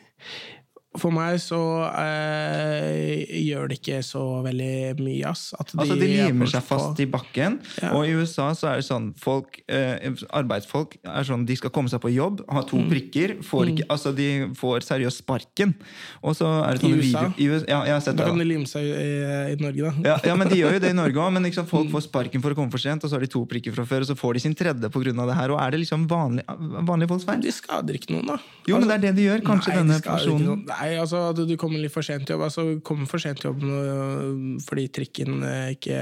[1.00, 5.48] for meg så eh, gjør det ikke så veldig mye, ass.
[5.52, 7.58] De, altså, de limer seg fast i bakken.
[7.82, 7.92] Ja.
[7.96, 11.92] Og i USA så er det sånn folk, eh, Arbeidsfolk er sånn, de skal komme
[11.92, 12.88] seg på jobb, ha to mm.
[12.92, 13.36] prikker.
[13.46, 13.92] Får ikke, mm.
[13.96, 14.28] altså, de
[14.58, 15.74] får seriøst sparken.
[16.22, 17.26] Og så er det sånne I USA?
[17.36, 19.10] Video, ja, jeg har sett da kan de lime seg i,
[19.52, 20.10] i Norge, da.
[20.10, 21.32] Ja, ja, men de gjør jo det i Norge òg.
[21.36, 21.94] Men liksom, folk mm.
[21.96, 24.06] får sparken for å komme for sent, og så har de to prikker fra før,
[24.06, 25.14] og så får de sin tredje pga.
[25.16, 25.54] det her.
[25.54, 26.46] Og er det liksom vanlig,
[26.88, 27.42] vanlige folks feil?
[27.44, 28.38] De skader ikke noen, da.
[28.66, 29.44] Jo, men det er det de gjør.
[29.46, 32.46] Kanskje nei, denne personen Nei, altså at du kommer litt for sent til jobb.
[32.48, 36.00] Altså, kommer for sent til jobb fordi trikken eh, ikke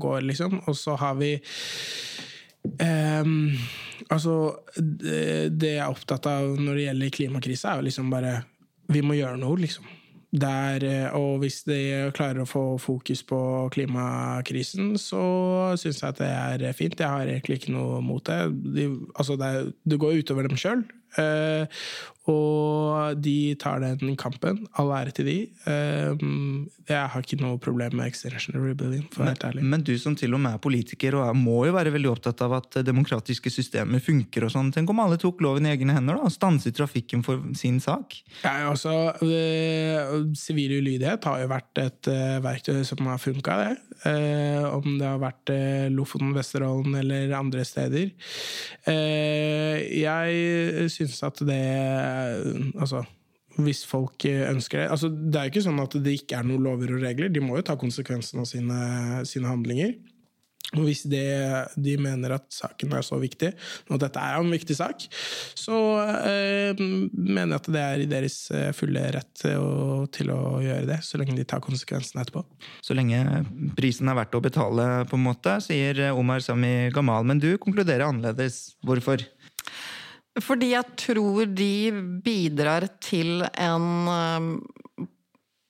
[0.00, 0.60] går, liksom.
[0.66, 1.34] Og så har vi
[2.82, 3.50] um,
[4.10, 4.34] Altså,
[4.76, 8.36] det, jeg er opptatt av når det gjelder klimakrise, er jo liksom bare
[8.92, 9.86] Vi må gjøre noe, liksom.
[10.32, 13.38] Der, eh, og hvis de klarer å få fokus på
[13.74, 15.20] klimakrisen, så
[15.76, 16.96] syns jeg at det er fint.
[16.96, 18.40] Jeg har egentlig ikke noe mot det.
[18.72, 20.86] De, altså det, det går utover dem sjøl.
[21.12, 21.68] Uh,
[22.30, 24.60] og de tar den kampen.
[24.78, 25.36] All ære til de.
[25.66, 29.08] Um, jeg har ikke noe problem med Extension Rebellion.
[29.10, 29.64] for men, helt ærlig.
[29.72, 32.44] Men du som til og med er politiker og er, må jo være veldig opptatt
[32.46, 34.46] av at demokratiske systemer funker.
[34.46, 34.70] og sånn.
[34.74, 38.20] Tenk om alle tok loven i egne hender da, og stanset trafikken for sin sak?
[38.44, 38.94] Ja, altså,
[40.38, 43.74] Sivil ulydighet har jo vært et uh, verktøy som har funka, det.
[44.02, 48.14] Uh, om det har vært uh, Lofoten, Vesterålen eller andre steder.
[49.94, 51.64] Jeg syns at det
[52.72, 53.04] Altså
[53.60, 54.86] hvis folk ønsker det.
[54.94, 57.28] Altså, det er jo ikke sånn at det ikke er noen lover og regler.
[57.32, 58.78] De må jo ta konsekvensen av sine,
[59.28, 59.92] sine handlinger.
[60.72, 61.26] Og hvis det,
[61.76, 63.50] de mener at saken er så viktig,
[63.92, 65.04] og dette er en viktig sak,
[65.58, 66.80] så øh,
[67.12, 71.02] mener jeg at det er i deres eh, fulle rett å, til å, gjøre det,
[71.04, 72.46] så lenge de tar konsekvensen etterpå.
[72.80, 73.20] Så lenge
[73.76, 77.28] prisen er verdt å betale, på en måte, sier Omar Sami Gamal.
[77.28, 78.78] Men du konkluderer annerledes.
[78.80, 79.28] Hvorfor?
[80.40, 81.90] Fordi jeg tror de
[82.24, 84.54] bidrar til en um,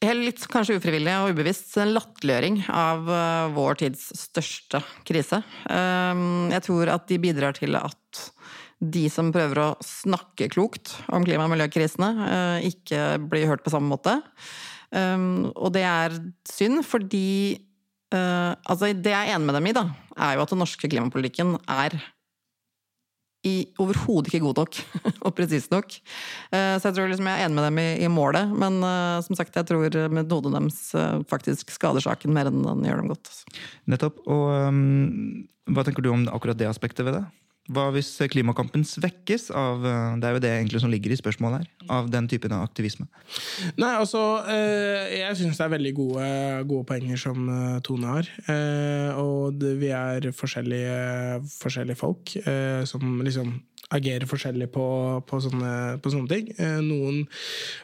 [0.03, 5.39] Litt kanskje ufrivillig og ubevisst en latterliggjøring av uh, vår tids største krise.
[5.71, 8.25] Um, jeg tror at de bidrar til at
[8.83, 12.09] de som prøver å snakke klokt om klima- og miljøkrisene,
[12.67, 14.17] ikke blir hørt på samme måte.
[14.91, 16.17] Og det er
[16.51, 17.63] synd, fordi
[18.13, 19.87] eh, altså Det jeg er enig med dem i, da,
[20.19, 21.97] er jo at den norske klimapolitikken er
[23.83, 24.79] overhodet ikke god nok
[25.27, 25.97] og presis nok.
[26.55, 29.19] Eh, så jeg tror liksom jeg er enig med dem i, i målet, men eh,
[29.27, 33.13] som sagt, jeg tror metoden deres eh, faktisk skader saken mer enn den gjør dem
[33.13, 33.33] godt.
[33.33, 33.63] altså.
[33.91, 34.23] Nettopp.
[34.31, 37.25] Og um, hva tenker du om akkurat det aspektet ved det?
[37.73, 41.63] Hva hvis klimakampen svekkes av uh, Det er jo det egentlig som ligger i spørsmålet
[41.63, 41.71] her.
[41.93, 43.09] Av den typen av aktivisme.
[43.81, 46.29] Nei, altså eh, Jeg syns det er veldig gode,
[46.71, 48.31] gode poenger som eh, Tone har.
[48.47, 53.57] Eh, og vi er forskjellige, forskjellige folk eh, som liksom
[53.93, 54.87] agerer forskjellig på,
[55.29, 56.51] på, sånne, på sånne ting.
[56.57, 57.23] Eh, noen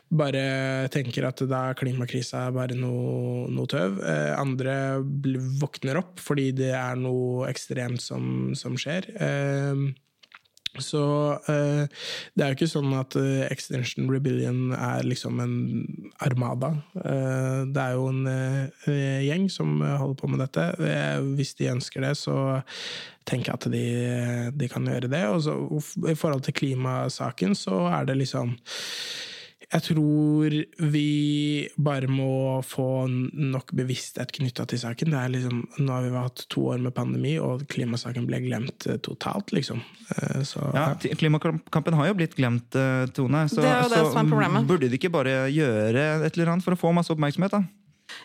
[0.09, 4.01] bare tenker at da klimakrisa er bare noe, noe tøv.
[4.03, 4.77] Eh, andre
[5.61, 9.11] våkner opp fordi det er noe ekstremt som, som skjer.
[10.85, 11.03] Så
[11.51, 11.85] eh,
[12.35, 15.57] det er jo ikke sånn at eh, Extension Rebellion er liksom en
[16.25, 16.75] armada.
[17.03, 20.69] Eh, det er jo en eh, gjeng som holder på med dette.
[20.83, 22.61] Eh, hvis de ønsker det, så
[23.29, 23.87] tenker jeg at de,
[24.57, 25.25] de kan gjøre det.
[25.29, 25.57] Og så,
[26.09, 28.57] I forhold til klimasaken så er det liksom
[29.69, 30.55] jeg tror
[30.93, 32.29] vi bare må
[32.65, 35.13] få nok bevissthet knytta til saken.
[35.13, 38.87] Det er liksom, nå har vi hatt to år med pandemi, og klimasaken ble glemt
[38.89, 39.83] eh, totalt, liksom.
[40.17, 43.45] Eh, Så, Ja, Klimakampen har jo blitt glemt, eh, Tone.
[43.53, 44.67] Så, Det er jo det så som er problemet.
[44.67, 47.51] burde de ikke bare gjøre et eller annet for å få masse oppmerksomhet?
[47.51, 47.63] da?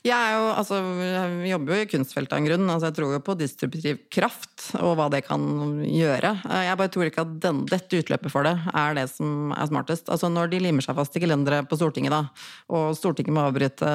[0.03, 2.65] Jeg jo, altså, jeg jobber jo i kunstfeltet av en grunn.
[2.67, 5.45] Altså, jeg tror jo på distributiv kraft og hva det kan
[5.87, 6.33] gjøre.
[6.67, 10.11] Jeg bare tror ikke at den, dette utløpet for det er det som er smartest.
[10.11, 13.93] Altså, når de limer seg fast i gelenderet på Stortinget, da, og Stortinget må avbryte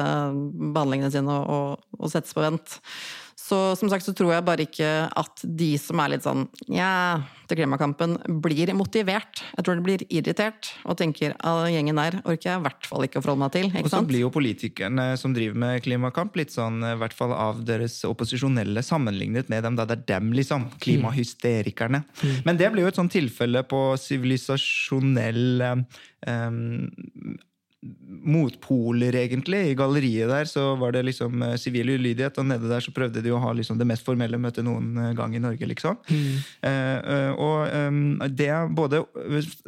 [0.73, 2.79] behandlingene sine og, og, og settes på vent,
[3.49, 7.21] så som sagt så tror jeg bare ikke at de som er litt sånn ja,
[7.49, 9.41] til klimakampen, blir motivert.
[9.57, 13.07] Jeg tror de blir irritert og tenker at gjengen der orker jeg i hvert fall
[13.07, 13.71] ikke å forholde meg til.
[13.81, 17.33] Og så blir jo politikerne som driver med klimakamp, litt sånn, eh, i hvert fall
[17.35, 19.79] av deres opposisjonelle sammenlignet med dem.
[19.79, 20.69] Da det er dem, liksom.
[20.83, 22.03] Klimahysterikerne.
[22.45, 25.65] Men det blir jo et sånn tilfelle på sivilisasjonell
[26.29, 26.61] em,
[27.79, 29.59] motpoler, egentlig.
[29.71, 33.23] I galleriet der så var det liksom eh, sivil ulydighet, og nede der så prøvde
[33.23, 35.95] de å ha liksom det mest formelle møtet noen eh, gang i Norge, liksom.
[36.09, 39.01] Eh, eh, og det både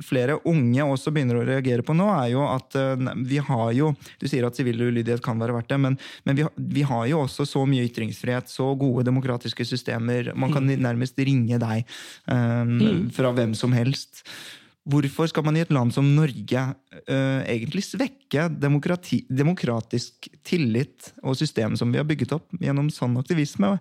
[0.04, 3.94] flere unge også begynner å reagere på nå, er jo at eh, vi har jo
[4.20, 5.98] Du sier at sivil ulydighet kan være verdt det, men,
[6.28, 6.46] men vi,
[6.76, 10.34] vi har jo også så mye ytringsfrihet, så gode demokratiske systemer.
[10.36, 11.86] Man kan nærmest ringe deg
[12.32, 14.26] em, fra hvem som helst.
[14.90, 21.38] Hvorfor skal man i et land som Norge uh, egentlig svekke demokrati, demokratisk tillit og
[21.38, 23.76] system som vi har bygget opp gjennom sann aktivisme?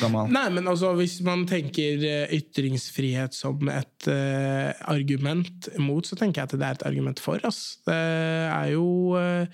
[0.00, 0.30] Gamal.
[0.32, 6.42] Nei, men altså, Hvis man tenker eh, ytringsfrihet som et uh, argument mot, så tenker
[6.42, 7.40] jeg at det er et argument for.
[7.46, 7.78] Ass.
[7.86, 9.46] Det er jo uh,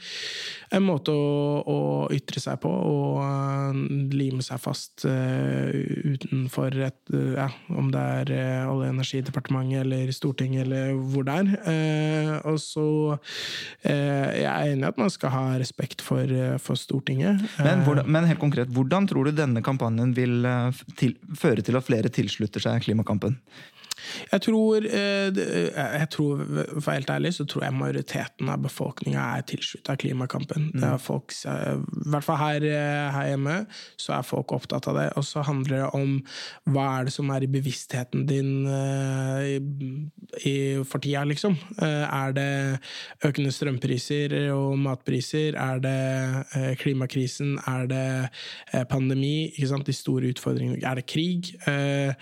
[0.72, 1.78] en måte å, å
[2.14, 3.76] ytre seg på og uh,
[4.12, 10.92] lime seg fast utenfor et ja, Om det er Olje- og energidepartementet eller Stortinget eller
[11.12, 12.40] hvor det er.
[12.48, 12.84] Og så
[13.82, 16.28] Jeg er enig i at man skal ha respekt for,
[16.62, 17.42] for Stortinget.
[17.62, 21.78] Men, hvordan, men helt konkret, hvordan tror du denne kampanjen vil eh, til, føre til
[21.78, 23.38] at flere tilslutter seg klimakampen?
[24.32, 25.30] Jeg tror, eh,
[26.00, 26.42] jeg tror,
[26.80, 30.70] For helt ærlig, så tror jeg majoriteten av befolkninga er tilslutta klimakampen.
[30.74, 33.66] Det er folk, I hvert fall her, eh, her hjemme
[34.00, 35.08] så er folk opptatt av det.
[35.16, 36.16] Og så handler det om
[36.72, 39.58] hva er det som er i bevisstheten din eh, i,
[40.48, 41.56] i, for tida, liksom.
[41.80, 42.80] Eh, Er det
[43.24, 45.56] økende strømpriser og matpriser?
[45.56, 47.58] Er det eh, klimakrisen?
[47.66, 48.28] Er det
[48.72, 49.52] eh, pandemi?
[49.82, 50.82] De store utfordringene.
[50.84, 51.54] Er det krig?
[51.66, 52.12] Eh,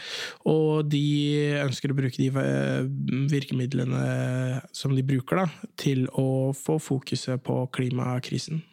[0.45, 2.89] Og de ønsker å bruke de eh,
[3.31, 8.65] virkemidlene som de bruker, da, til å få fokuset på klimakrisen.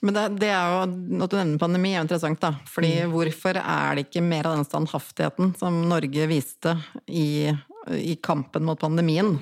[0.00, 0.84] Men det, det er jo,
[1.24, 2.40] At du nevner pandemi, er jo interessant.
[2.40, 2.54] da.
[2.70, 7.50] Fordi Hvorfor er det ikke mer av den standhaftigheten som Norge viste i,
[7.88, 9.32] i kampen mot pandemien?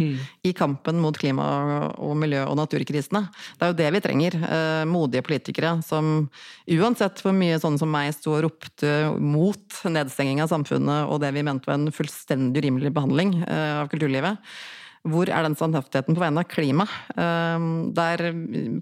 [0.46, 3.24] I kampen mot klima- og miljø- og naturkrisene?
[3.58, 4.34] Det er jo det vi trenger.
[4.38, 6.30] Eh, modige politikere som
[6.70, 11.32] uansett hvor mye sånne som meg sto og ropte mot nedstenging av samfunnet og det
[11.34, 14.38] vi mente var en fullstendig urimelig behandling eh, av kulturlivet,
[15.08, 16.86] hvor er den standhaftigheten på vegne av klima?
[17.16, 18.32] Eh, Der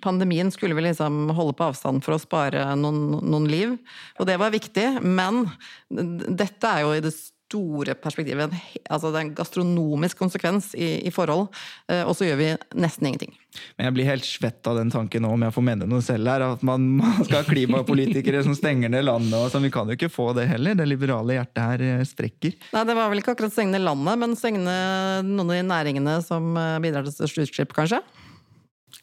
[0.03, 3.79] pandemien skulle vi liksom holde på avstand for å spare noen, noen liv,
[4.19, 5.47] og det var viktig, men
[5.91, 7.15] dette er jo i det
[7.47, 8.55] store perspektivet en
[8.91, 11.47] altså det er en gastronomisk konsekvens i, i forhold,
[11.91, 13.35] eh, og så gjør vi nesten ingenting.
[13.79, 16.29] Men jeg blir helt svett av den tanken nå, om jeg får mene noe selv
[16.31, 19.67] her, at man, man skal ha klimapolitikere som stenger ned landet og sånn.
[19.67, 20.77] Vi kan jo ikke få det heller.
[20.77, 22.57] Det liberale hjertet her eh, strekker.
[22.77, 24.79] Nei, det var vel ikke akkurat stengende landet, men stengende
[25.27, 28.03] noen av de næringene som eh, bidrar til størst utslipp, kanskje?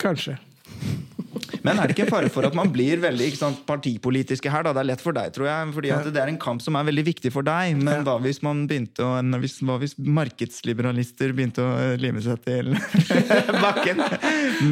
[0.02, 0.38] Kanskje.
[1.64, 4.66] Men er det ikke en fare for at man blir veldig sant, partipolitiske her?
[4.68, 4.74] da?
[4.76, 5.72] Det er lett for deg, tror jeg.
[5.78, 7.78] fordi at det er en kamp som er veldig viktig for deg.
[7.80, 12.44] Men hva hvis man begynte å, hvis, hva hvis markedsliberalister begynte å eh, lime seg
[12.46, 12.74] til
[13.66, 14.04] bakken?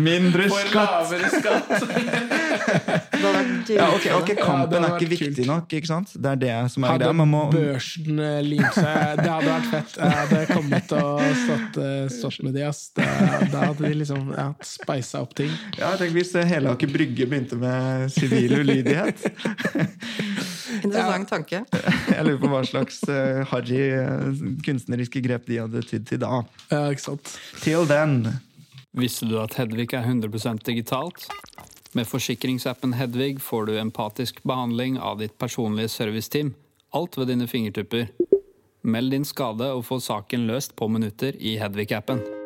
[0.03, 1.09] Mindre skatt!
[1.12, 3.07] For lavere skatt!
[3.22, 5.50] Hadde vært Ja, ok, okay, Kampen ja, er ikke viktig kult.
[5.52, 5.76] nok.
[5.78, 6.14] ikke sant?
[6.16, 7.12] Det er det som er greia.
[7.12, 9.98] Hadde må, børsen eh, limt seg Det hadde vært fett.
[10.00, 12.84] Jeg hadde kommet og stått, eh, stått med de, ass.
[12.98, 13.08] Da,
[13.54, 15.52] da hadde de liksom ja, speisa opp ting.
[15.78, 19.22] ja, tenk Hvis Helaker Brygge begynte med sivil ulydighet.
[20.82, 21.64] Interessant tanke.
[22.16, 26.42] Jeg lurer på hva slags uh, harry eh, kunstneriske grep de hadde tydd til da.
[26.72, 27.36] Ja, ikke sant?
[27.62, 28.24] Til den.
[28.98, 31.28] Visste du at Hedvig er 100% digitalt?
[31.94, 36.54] Med forsikringsappen Hedvig får du empatisk behandling av ditt personlige serviceteam.
[36.96, 38.08] Alt ved dine fingertupper.
[38.82, 42.41] Meld din skade og få saken løst på minutter i Hedvig-appen.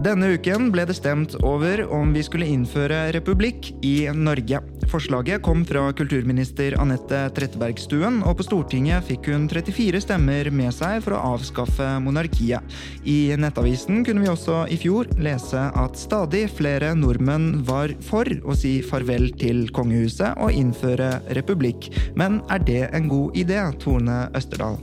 [0.00, 4.62] Denne uken ble det stemt over om vi skulle innføre republikk i Norge.
[4.88, 11.04] Forslaget kom fra kulturminister Anette Trettebergstuen, og på Stortinget fikk hun 34 stemmer med seg
[11.04, 12.64] for å avskaffe monarkiet.
[13.04, 18.56] I Nettavisen kunne vi også i fjor lese at stadig flere nordmenn var for å
[18.56, 21.92] si farvel til kongehuset og innføre republikk.
[22.16, 24.80] Men er det en god idé, Tone Østerdal?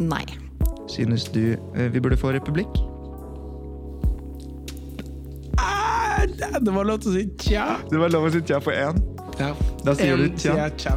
[0.00, 0.24] Nei.
[0.88, 2.88] Synes du eh, vi burde få republikk?
[6.26, 7.68] Det var lov til å si tja.
[7.90, 8.98] Det var lov å si tja på én.
[9.38, 9.52] Ja.
[9.86, 10.54] Da sier En du tja.
[10.56, 10.94] sier tja.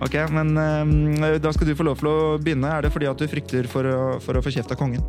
[0.00, 2.70] Ok, men um, da skal du få lov til å begynne.
[2.70, 5.02] Er det fordi at du frykter for å, for å få kjeft av kongen?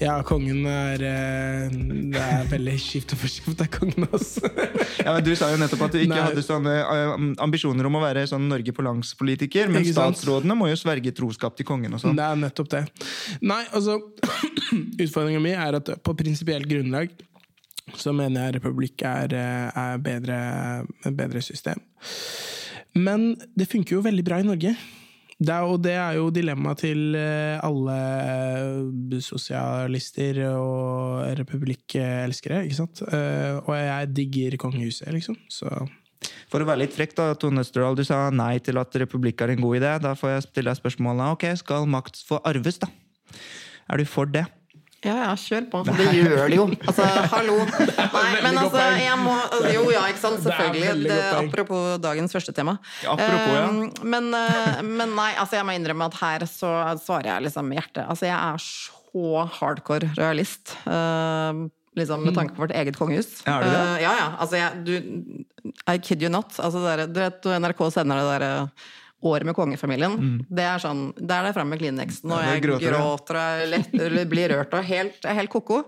[0.00, 1.70] Ja, kongen er eh,
[2.10, 4.50] Det er veldig kjipt å få kjeft av kongen, altså.
[4.98, 6.24] Ja, men Du sa jo nettopp at du ikke Nei.
[6.26, 7.12] hadde sånne eh,
[7.44, 11.68] ambisjoner om å være sånn Norge på langs-politiker, men statsrådene må jo sverge troskap til
[11.68, 12.18] kongen og sånn.
[12.18, 12.82] Det er nettopp det.
[13.46, 14.00] Nei, altså
[15.04, 17.14] Utfordringa mi er at på prinsipielt grunnlag
[18.00, 20.36] så mener jeg republikk er, eh, er bedre,
[21.04, 21.80] et bedre system.
[22.94, 24.74] Men det funker jo veldig bra i Norge.
[25.34, 33.02] Det er, og det er jo dilemmaet til eh, alle sosialister og republikkelskere, ikke sant?
[33.08, 35.36] Eh, Og jeg digger kongehuset, liksom.
[35.50, 35.68] Så
[36.48, 39.52] For å være litt frekk, da, Tone Østerdal, du sa nei til at republikk er
[39.52, 39.90] en god idé.
[40.00, 42.88] Da får jeg stille deg spørsmålet ok, skal makt få arves, da?
[43.90, 44.46] Er du for det?
[45.04, 45.82] Ja, ja, kjør på.
[45.86, 46.64] Det gjør det jo.
[46.88, 47.56] Altså, hallo.
[48.16, 49.34] Nei, men altså, jeg må
[49.74, 50.40] Jo, ja, ikke sant.
[50.46, 51.10] Selvfølgelig.
[51.10, 52.78] Det, apropos dagens første tema.
[53.04, 53.68] Ja, apropos, ja.
[53.68, 56.72] Eh, Men, eh, men nei, altså, jeg må innrømme at her så
[57.04, 58.04] svarer jeg liksom med hjertet.
[58.08, 60.74] Altså, jeg er så hardcore realist.
[60.88, 61.64] eh,
[62.00, 63.28] liksom Med tanke på vårt eget kongehus.
[63.46, 63.82] Er du det?
[63.84, 64.28] Eh, ja, ja.
[64.42, 66.56] Altså, jeg, du I kid you not.
[66.58, 67.20] Altså, det der, du
[67.52, 68.52] vet, NRK sender det derre
[69.24, 70.18] Året med kongefamilien.
[70.52, 72.50] Det er sånn, Der er det fram med Kleenexen, og Mm.
[72.52, 75.84] Jeg gråter gråter og er lett, blir rørt og helt, helt ko-ko.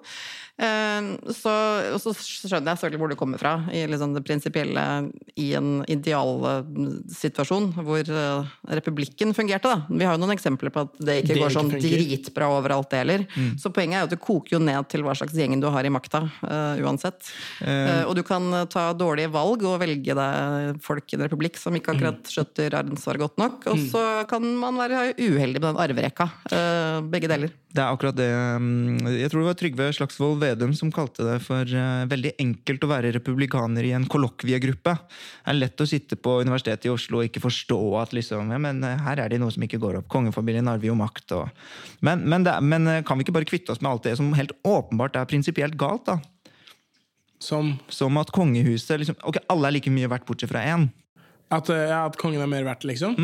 [0.57, 1.52] Eh, Så,
[1.92, 4.84] og så skjønner jeg selvfølgelig hvor det kommer fra, i liksom det prinsipielle
[5.36, 9.68] i en idealsituasjon hvor eh, republikken fungerte.
[9.68, 9.84] Da.
[9.90, 11.96] Vi har jo noen eksempler på at det ikke Det går ikke sånn funker.
[11.96, 13.26] dritbra overalt, det heller.
[13.34, 13.50] Mm.
[13.61, 15.84] Så poenget er jo at det koker jo ned til hva slags gjeng du har
[15.84, 17.20] i makta, uh, uansett.
[17.61, 21.76] Uh, og du kan ta dårlige valg og velge deg folk i en republikk som
[21.76, 26.30] ikke akkurat skjøtter ansvaret godt nok, og så kan man være uheldig med den arverekka.
[26.48, 27.52] Uh, begge deler.
[27.76, 31.38] Det er akkurat det um, Jeg tror det var Trygve Slagsvold Vedum som kalte det
[31.44, 34.94] for uh, veldig enkelt å være republikaner i en kollokviegruppe.
[34.94, 38.61] Det er lett å sitte på Universitetet i Oslo og ikke forstå at liksom, ja,
[38.62, 40.09] men uh, her er det noe som ikke går opp.
[40.12, 41.36] Kongefamilien arver jo makt.
[41.36, 41.66] Og...
[42.07, 44.32] Men, men, det, men uh, kan vi ikke bare kvitte oss med alt det som
[44.38, 46.09] helt åpenbart er prinsipielt galt?
[46.09, 46.20] da?
[47.42, 50.88] som Som at kongehuset liksom, Ok, alle er like mye verdt bortsett fra én.
[51.51, 53.14] at, ja, at kongen er mer verdt, liksom?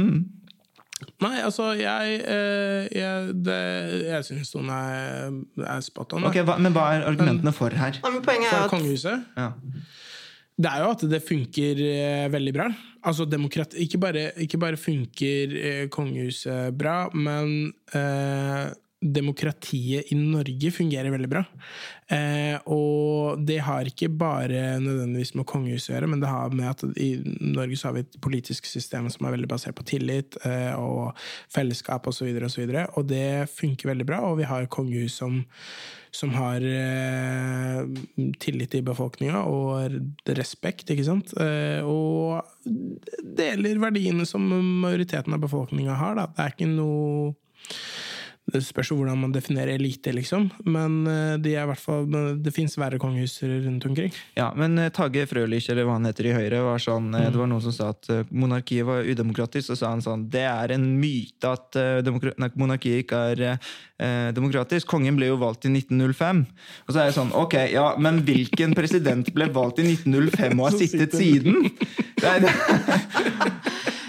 [1.23, 6.25] Nei, altså, jeg eh, Jeg, det- jeg syns noen er, er spot on.
[6.31, 7.99] Okay, Ok, hva, Men hva er argumentene for her?
[8.03, 9.25] Nei, men poenget er For at kongehuset.
[9.37, 9.51] Ja.
[10.63, 12.67] Det er jo at det funker eh, veldig bra.
[13.09, 18.69] Altså demokrati Ikke bare, ikke bare funker eh, kongehuset bra, men eh,
[19.03, 21.43] demokratiet i Norge fungerer veldig bra.
[22.13, 26.69] Eh, og det har ikke bare nødvendigvis med kongehuset å gjøre, men det har med
[26.71, 30.39] at i Norge så har vi et politisk system som er veldig basert på tillit
[30.47, 31.19] eh, og
[31.53, 34.23] fellesskap osv., og, så videre, og det funker veldig bra.
[34.29, 35.41] Og vi har kongehus som,
[36.15, 37.83] som har eh,
[38.43, 39.99] tillit i befolkninga og
[40.39, 41.35] respekt, ikke sant?
[41.43, 42.43] Eh, og
[43.43, 44.47] deler verdiene som
[44.85, 46.19] majoriteten av befolkninga har.
[46.21, 46.31] Da.
[46.31, 47.33] Det er ikke noe
[48.51, 50.49] Det spørs jo hvordan man definerer elite, liksom.
[50.67, 52.09] Men eh, de er i hvert fall,
[52.43, 54.11] det fins verre kongehus rundt omkring.
[54.35, 57.31] Ja, men eh, Tage Frølich, eller hva han heter i Høyre, var sånn, mm.
[57.31, 59.69] det var noen som sa at eh, monarkiet var udemokratisk.
[59.71, 64.91] Så sa han sånn det er en myte at eh, monarkiet ikke er eh, demokratisk.
[64.91, 66.45] Kongen ble jo valgt i 1905.
[66.89, 70.67] Og så er jeg sånn, ok, ja, men hvilken president ble valgt i 1905 og
[70.67, 71.71] har sittet siden?
[72.19, 73.61] Det er.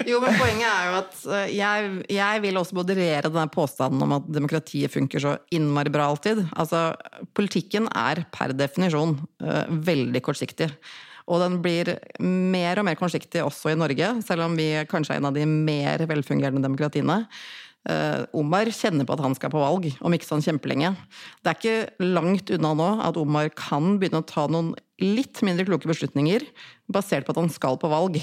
[0.10, 4.18] Jo, men Poenget er jo at eh, jeg, jeg vil også moderere denne påstanden om
[4.18, 6.44] at demokratiet funker så innmari bra alltid.
[6.60, 6.92] Altså,
[7.38, 10.70] Politikken er per definisjon eh, veldig kortsiktig.
[11.32, 15.22] Og den blir mer og mer kortsiktig også i Norge, selv om vi kanskje er
[15.22, 17.22] en av de mer velfungerende demokratiene.
[17.84, 20.94] Eh, Omar kjenner på at han skal på valg om ikke sånn kjempelenge.
[21.44, 24.72] Det er ikke langt unna nå at Omar kan begynne å ta noen
[25.04, 26.46] litt mindre kloke beslutninger
[26.92, 28.22] basert på at han skal på valg.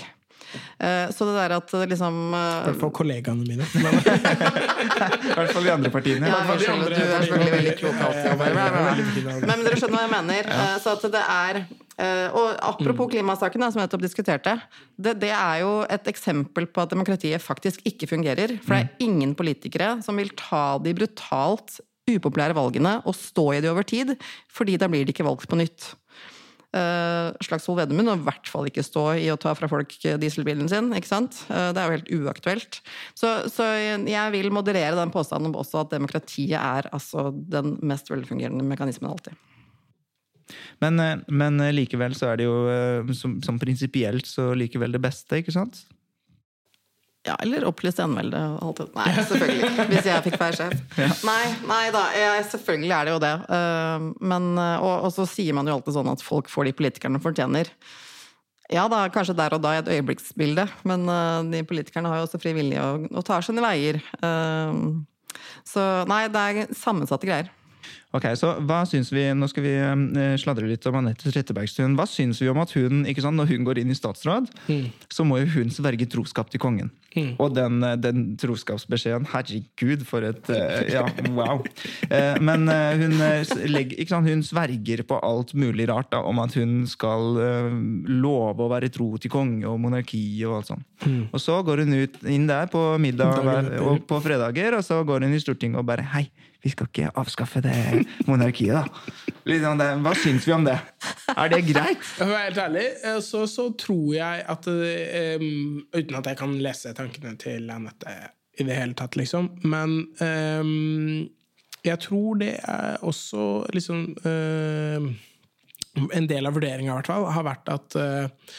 [0.81, 3.67] Eh, Så det der at liksom I eh, hvert fall kollegaene mine.
[3.75, 6.31] I hvert fall de andre partiene.
[6.31, 9.45] ja, jeg skjønner, du er selvfølgelig veldig klok alltid.
[9.51, 10.51] Men dere skjønner hva jeg mener.
[10.57, 14.57] Eh, Så at det er eh, Og apropos klimasaken, som jeg nettopp diskuterte.
[14.97, 18.57] Det, det er jo et eksempel på at demokratiet faktisk ikke fungerer.
[18.65, 21.81] For det er ingen politikere som vil ta de brutalt
[22.11, 24.17] upopulære valgene og stå i de over tid,
[24.51, 25.93] fordi da blir de ikke valgt på nytt.
[26.71, 30.71] Uh, Slagsvold Vedum må i hvert fall ikke stå i å ta fra folk dieselbilen
[30.71, 30.93] sin.
[30.95, 31.43] ikke sant?
[31.51, 32.81] Eh, det er jo helt uaktuelt.
[33.19, 33.67] Så, så
[34.07, 39.11] jeg vil moderere den påstanden om også at demokratiet er altså den mest velfungerende mekanismen
[39.11, 39.35] alltid.
[40.83, 44.95] Men, eh, men eh, likevel så er det jo eh, som, som prinsipielt så likevel
[44.97, 45.85] det beste, ikke sant?
[47.29, 48.95] Ja, eller opplyst alltid.
[48.97, 49.87] Nei, selvfølgelig.
[49.91, 51.01] Hvis jeg fikk være sjef.
[51.29, 53.33] Nei, nei da, jeg, selvfølgelig er det jo det.
[53.57, 56.77] Eh, Men, eh, og, og så sier man jo alltid sånn at folk får de
[56.79, 57.69] politikerne fortjener.
[58.73, 62.29] Ja da, kanskje der og da i et øyeblikksbilde, men eh, de politikerne har jo
[62.29, 64.01] også fri vilje og, og tar sine veier.
[65.69, 67.53] Så nei, det er sammensatte greier.
[68.11, 71.95] Ok, så hva syns vi, Nå skal vi eh, sladre litt om Anette Trettebergstuen.
[71.99, 74.51] Hva syns vi om at hun, ikke sant, når hun går inn i statsråd,
[75.11, 76.91] så må jo hun sverge troskap til kongen?
[77.43, 81.05] Og den, eh, den troskapsbeskjeden Herregud, for et eh, Ja,
[81.37, 81.63] wow.
[82.47, 83.17] Men hun,
[83.71, 87.39] legger, ikke sant, hun sverger på alt mulig rart da, om at hun skal
[88.11, 90.87] love å være tro til konge og monarki og alt sånt.
[91.31, 95.29] Og så går hun ut inn der på middag og på fredager, og så går
[95.29, 96.27] hun i Stortinget og bare Hei,
[96.63, 99.37] vi skal ikke avskaffe det monarkiet, da.
[99.49, 100.77] Liksom det, hva syns vi om det?
[101.33, 102.03] Er det greit?
[102.05, 106.39] For å være helt ærlig, eh, så, så tror jeg at um, Uten at jeg
[106.41, 108.15] kan lese tankene til Anette
[108.61, 109.49] i det hele tatt, liksom.
[109.65, 111.31] Men um,
[111.87, 115.07] jeg tror det er også liksom eh,
[116.13, 118.53] En del av vurderinga, i hvert fall, har vært at uh,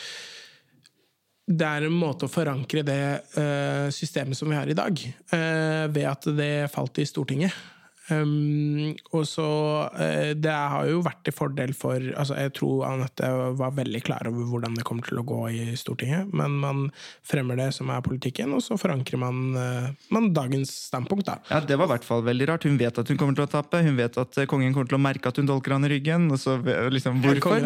[1.52, 3.04] det er en måte å forankre det
[3.36, 5.00] uh, systemet som vi har i dag,
[5.34, 7.56] uh, ved at det falt i Stortinget.
[8.12, 9.48] Um, og så
[9.94, 14.28] uh, Det har jo vært til fordel for altså Jeg tror Anette var veldig klar
[14.28, 16.84] over hvordan det kommer til å gå i Stortinget, men man
[17.28, 21.38] fremmer det som er politikken, og så forankrer man, uh, man dagens standpunkt, da.
[21.50, 22.68] Ja, Det var i hvert fall veldig rart.
[22.68, 23.82] Hun vet at hun kommer til å tape.
[23.86, 26.28] Hun vet at eh, kongen kommer til å merke at hun dolker han i ryggen.
[26.34, 26.58] Og så,
[26.92, 27.64] liksom, hvorfor?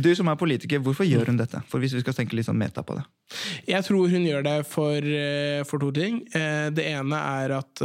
[0.00, 1.62] Du som er politiker, hvorfor gjør hun dette?
[1.70, 3.04] For Hvis vi skal tenke litt sånn meta på det.
[3.70, 5.10] Jeg tror hun gjør det for,
[5.70, 6.22] for to ting.
[6.30, 7.82] Det ene er at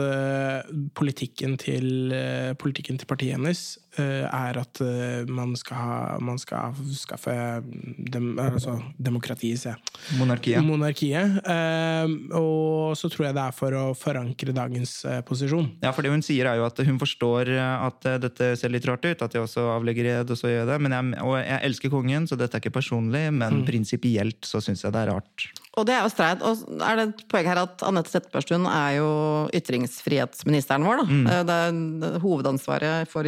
[0.98, 6.76] politikken til, eh, politikken til partiet hennes er at eh, man skal, ha, man skal
[6.96, 7.36] skaffe
[7.66, 10.20] dem, altså, demokratiet, sier jeg.
[10.20, 10.64] Monarkiet.
[10.66, 11.40] Monarkiet.
[11.46, 15.68] Eh, Og så tror jeg det er for å forankre dagens eh, posisjon.
[15.84, 18.74] Ja, for det hun sier er jo at hun forstår eh, at eh, dette ser
[18.74, 20.80] litt rart ut, at jeg også avlegger ed, og så gjør jeg det.
[20.86, 24.86] Men jeg, og jeg elsker kongen, så dette er ikke personlig, men prinsipielt så syns
[24.86, 25.48] jeg det er rart.
[25.76, 26.44] Og det er jo streit.
[26.46, 29.10] Og er det et poeng her at Anette Trettebergstuen er jo
[29.58, 31.02] ytringsfrihetsministeren vår.
[31.02, 31.06] Da.
[31.10, 31.26] Mm.
[31.50, 33.28] Det er, hovedansvaret for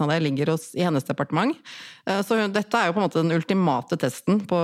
[0.00, 1.56] ivaretagelsen av det ligger hos, i hennes departement.
[2.06, 4.56] Eh, Så dette er jo på en måte den ultimate testen på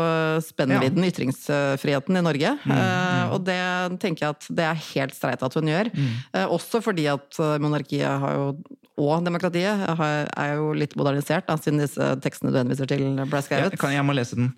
[0.42, 2.58] spennvidden i ytringsfriheten i Norge.
[2.66, 5.90] Eh, Og det tenker jeg at det er helt streit at hun gjør.
[5.92, 6.48] Mm.
[6.50, 8.54] Også fordi at eh, monarkiet har jo
[8.96, 13.42] og demokratiet er jo litt modernisert, da, siden disse tekstene du henviser til, ble Ja,
[13.44, 13.76] skrevet.
[13.80, 14.52] kan jeg må lese den.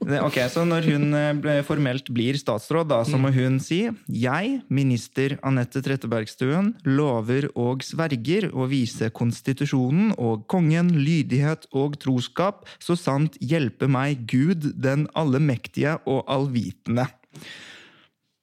[0.00, 4.54] Det, ok, Så når hun eh, formelt blir statsråd, da, så må hun si Jeg,
[4.72, 12.96] minister Anette Trettebergstuen, lover og sverger å vise konstitusjonen og kongen lydighet og troskap, så
[12.96, 17.10] sant hjelpe meg Gud, den allemektige og allvitende.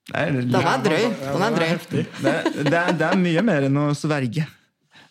[0.09, 1.03] Den er drøy.
[1.21, 1.73] Den er drøy.
[1.89, 2.05] det,
[2.65, 4.45] det, er, det er mye mer enn å sverge.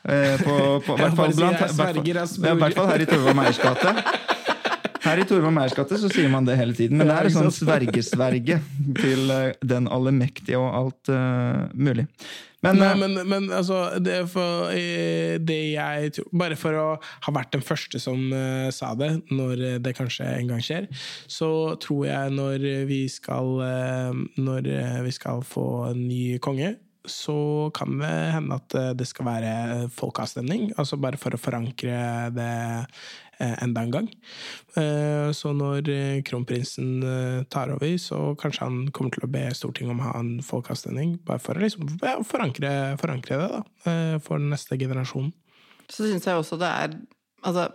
[0.07, 3.95] Eh, På, på, hvert fall blant, hvert fall- her i Torvald Meyers gate.
[5.03, 7.35] Her i Torvald Meyers gate så sier man det hele tiden, men det er en
[7.35, 8.61] sånn svergesverge
[8.99, 12.07] til eh, den allmektige og alt uh, mulig.
[12.63, 14.73] Men, Nei, men, men altså det, for,
[15.47, 19.79] det jeg tror Bare for å ha vært den første som uh, sa det, når
[19.85, 20.89] det kanskje en gang skjer,
[21.31, 24.73] så tror jeg når vi skal, uh, når
[25.07, 26.75] vi skal få en ny konge,
[27.07, 29.53] så kan det hende at eh, det skal være
[29.95, 30.73] folkeavstemning.
[30.79, 31.99] Altså bare for å forankre
[32.35, 32.49] det
[33.39, 34.09] eh, enda en gang.
[34.77, 39.45] Eh, Så når eh, kronprinsen eh, tar over, så kanskje han kommer til å be
[39.55, 41.19] Stortinget om å ha en folkeavstemning.
[41.29, 41.87] Bare for å liksom,
[42.29, 45.33] forankre, forankre det da, eh, for den neste generasjonen.
[45.89, 46.99] Så syns jeg også det er
[47.47, 47.69] Altså,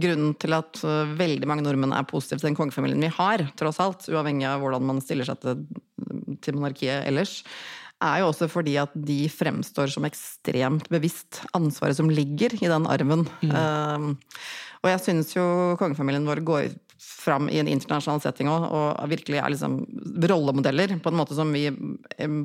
[0.00, 4.06] grunnen til at veldig mange nordmenn er positive til den kongefamilien vi har, tross alt,
[4.08, 5.60] uavhengig av hvordan man stiller seg til,
[6.40, 7.34] til monarkiet ellers,
[8.00, 12.88] er jo også fordi at de fremstår som ekstremt bevisst ansvaret som ligger i den
[12.88, 13.26] arven.
[13.44, 14.14] Um,
[14.80, 15.44] og jeg syns jo
[15.80, 16.70] kongefamilien vår går
[17.00, 19.78] fram i en internasjonal setting òg, og virkelig er liksom
[20.30, 21.66] rollemodeller på en måte som vi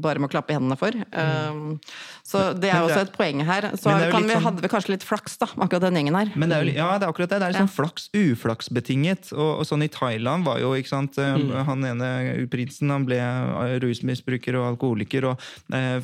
[0.04, 0.96] bare må klappe i hendene for.
[0.96, 1.78] Mm.
[2.26, 3.70] så det er også et poeng her.
[3.76, 6.32] Så kan vi, sånn- hadde vi kanskje litt flaks, da, akkurat den gjengen her.
[6.36, 7.40] Men det jo- ja, det er akkurat det.
[7.40, 9.34] Det er liksom flaks, uflaksbetinget.
[9.34, 11.52] Og, og sånn i Thailand var jo, ikke sant mm.
[11.66, 16.02] Han ene prinsen han ble eh, rusmisbruker og alkoholiker og eh,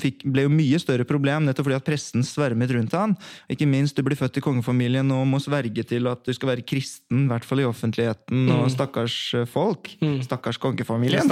[0.00, 3.14] fikk, ble jo mye større problem nettopp fordi at pressen svermet rundt han.
[3.52, 6.66] Ikke minst du blir født i kongefamilien og må sverge til at du skal være
[6.66, 9.16] kristen, i hvert fall i offentligheten, og stakkars
[9.50, 9.92] folk.
[9.94, 10.22] folk.
[10.26, 11.30] Stakkars kongefamilien.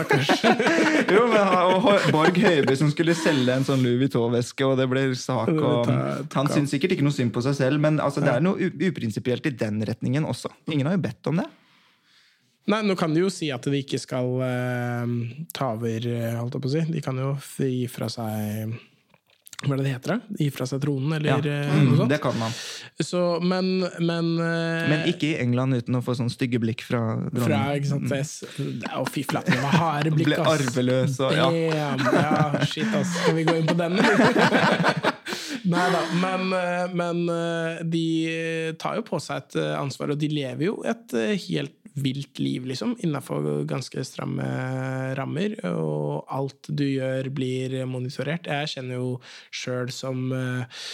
[1.15, 5.07] jo, men, og Borg Høiby som skulle selge en sånn Louis Vuitton-veske, og det ble
[5.19, 5.53] sak.
[5.53, 5.91] Og,
[6.35, 9.49] han syns sikkert ikke noe synd på seg selv, men altså, det er noe uprinsipielt
[9.51, 10.53] i den retningen også.
[10.71, 11.49] Ingen har jo bedt om det.
[12.69, 15.17] Nei, nå kan de jo si at de ikke skal uh,
[15.57, 16.85] ta over, eh, holdt jeg på å si.
[16.93, 17.31] De kan jo
[17.65, 18.75] gi fra seg
[19.65, 20.13] Hva er det det heter?
[20.13, 20.37] da?
[20.39, 21.39] Gi fra seg tronen, eller Ja.
[21.43, 22.13] eh, Mm, noe sånt?
[22.13, 22.53] det kan man.
[23.03, 23.71] Så, men
[24.05, 27.81] men, uh, Men ikke i England uten å få sånn stygge blikk fra fra, dronningen.
[27.81, 28.85] ikke sant, mm.
[29.01, 30.63] Å, fy flate, det var harde blikk, Ble ass.
[30.69, 31.49] arveløs og ja.
[31.75, 33.17] Ja, shit, ass.
[33.25, 35.15] Skal vi gå inn på den, eller?
[35.69, 36.45] Nei da, men,
[36.97, 37.19] men
[37.93, 38.05] de
[38.81, 41.13] tar jo på seg et ansvar, og de lever jo et
[41.49, 44.45] helt vilt liv, liksom, innenfor ganske stramme
[45.19, 48.49] rammer, og alt du gjør blir monitorert.
[48.51, 49.11] Jeg kjenner jo
[49.55, 50.87] sjøl som eh,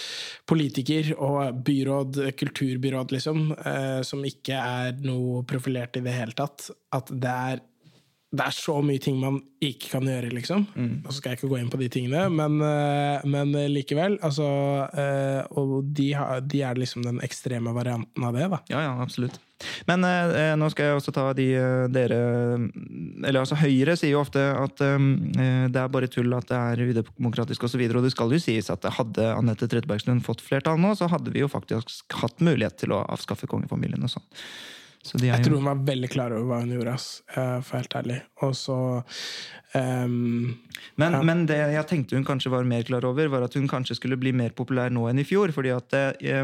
[0.49, 6.69] politiker og byråd, kulturbyråd, liksom, eh, som ikke er noe profilert i det hele tatt,
[6.95, 7.63] at det er
[8.35, 10.67] det er så mye ting man ikke kan gjøre, liksom.
[10.75, 14.19] Nå skal jeg ikke gå inn på de tingene, men, eh, men likevel.
[14.25, 14.45] Altså,
[14.91, 18.61] eh, og de, har, de er liksom den ekstreme varianten av det, da.
[18.71, 19.39] Ja, ja, absolutt.
[19.87, 22.17] Men eh, nå skal jeg også ta de eh, dere
[23.23, 24.97] Eller altså Høyre sier jo ofte at eh,
[25.71, 27.69] det er bare tull at det er udemokratisk osv.
[27.69, 30.93] Og, så videre, og det skal jo sies at hadde Anette Trettebergstuen fått flertall nå,
[30.99, 34.27] så hadde vi jo faktisk hatt mulighet til å avskaffe kongefamilien og sånn.
[35.13, 37.97] Jeg jo tror hun var veldig klar over hva hun gjorde, ass, eh, for helt
[37.99, 38.21] ærlig.
[38.45, 38.77] Og så
[39.75, 40.55] ehm,
[40.97, 41.21] Men, Ja.
[41.23, 44.15] men det jeg tenkte hun kanskje var mer klar over, var at hun kanskje skulle
[44.19, 45.51] bli mer populær nå enn i fjor.
[45.51, 45.91] fordi at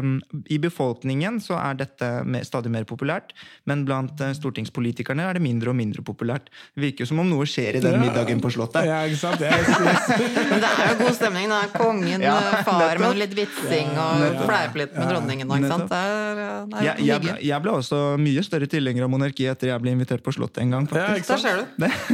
[0.02, 0.20] um,
[0.50, 3.32] i befolkningen så er dette mer, stadig mer populært,
[3.66, 6.50] men blant eh, stortingspolitikerne er det mindre og mindre populært.
[6.74, 8.84] Det virker jo som om noe skjer i den middagen på Slottet.
[8.88, 9.38] Ja, ikke sant?
[9.40, 9.50] Det
[10.52, 11.48] Men det er jo god stemning.
[11.48, 11.60] da.
[11.76, 14.46] Kongen, Ja, eh, far med litt vitsing og nettopp.
[14.48, 15.50] fleipe litt med dronningen.
[15.50, 15.88] og, Ikke sant?
[15.88, 19.10] Det er, eh, det er Jeg, jeg, ble, jeg ble også mye større tilhenger av
[19.12, 20.88] monarki etter jeg ble invitert på Slottet en gang.
[20.92, 21.16] ja, faktisk.
[21.16, 21.64] ikke Der ser du.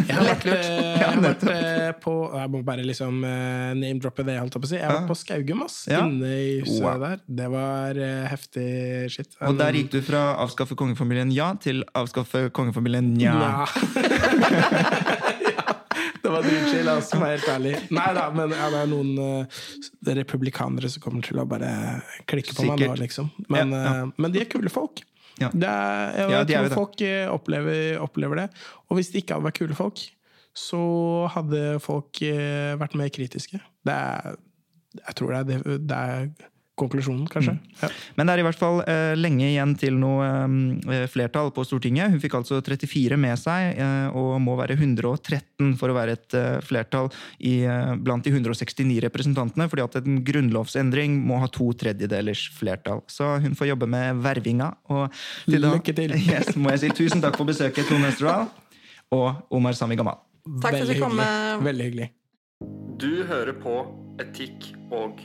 [0.07, 1.07] Jeg har lurt Lettlurt.
[1.09, 4.79] jeg har vært eh, på Jeg må bare liksom eh, name-droppe det, jeg på si.
[4.79, 5.79] Jeg var på Skaugum, ass.
[5.91, 6.05] Ja.
[6.07, 7.01] Inne i huset Wow.
[7.03, 7.23] der.
[7.41, 8.69] Det var eh, heftig
[9.15, 9.35] shit.
[9.45, 13.35] Og der gikk du fra avskaffe kongefamilien ja til avskaffe kongefamilien nja.
[15.49, 15.75] Ja.
[16.23, 17.71] Det var dritchill, altså, for å være helt ærlig.
[17.95, 19.63] Nei da, men ja, det er noen uh,
[20.19, 21.71] republikanere som kommer til å bare
[22.29, 23.31] klikke på meg nå, liksom.
[23.49, 24.03] Men, Ja, ja.
[24.17, 25.01] men de er kule folk.
[25.39, 25.49] Ja.
[25.55, 27.03] Det er, jeg, er tror folk
[27.33, 28.47] opplever, opplever det.
[28.91, 30.03] Og hvis de ikke hadde vært kule folk,
[30.59, 30.83] så
[31.35, 33.61] hadde folk eh, vært mer kritiske.
[33.87, 34.39] Det er,
[34.99, 36.49] jeg tror det er, det, er
[36.79, 37.55] konklusjonen, kanskje.
[37.57, 37.79] Mm.
[37.83, 37.91] Ja.
[38.17, 40.29] Men det er i hvert fall eh, lenge igjen til noe
[40.95, 42.13] eh, flertall på Stortinget.
[42.13, 46.39] Hun fikk altså 34 med seg, eh, og må være 113 for å være et
[46.39, 51.71] eh, flertall i, eh, blant de 169 representantene, fordi at en grunnlovsendring må ha to
[51.79, 53.03] tredjedelers flertall.
[53.11, 54.73] Så hun får jobbe med vervinga.
[54.95, 55.09] Og
[55.49, 56.17] til da Lykke til.
[56.29, 58.49] Yes, må jeg si tusen takk for besøket, Tone Østerdal
[59.15, 60.28] og Omar Sami Gamal.
[60.63, 61.19] Takk for at du kom.
[61.19, 61.65] hyggelig.
[61.71, 62.09] Veldig hyggelig.
[62.99, 63.75] Du hører på
[64.19, 65.21] Etikk og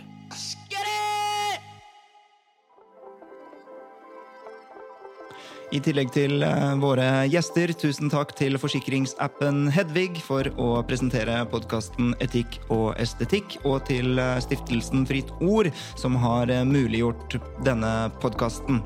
[5.73, 12.11] I tillegg til eh, våre gjester, tusen takk til forsikringsappen Hedvig for å presentere podkasten
[12.21, 18.83] Etikk og estetikk, og til eh, stiftelsen Fritt Ord, som har eh, muliggjort denne podkasten.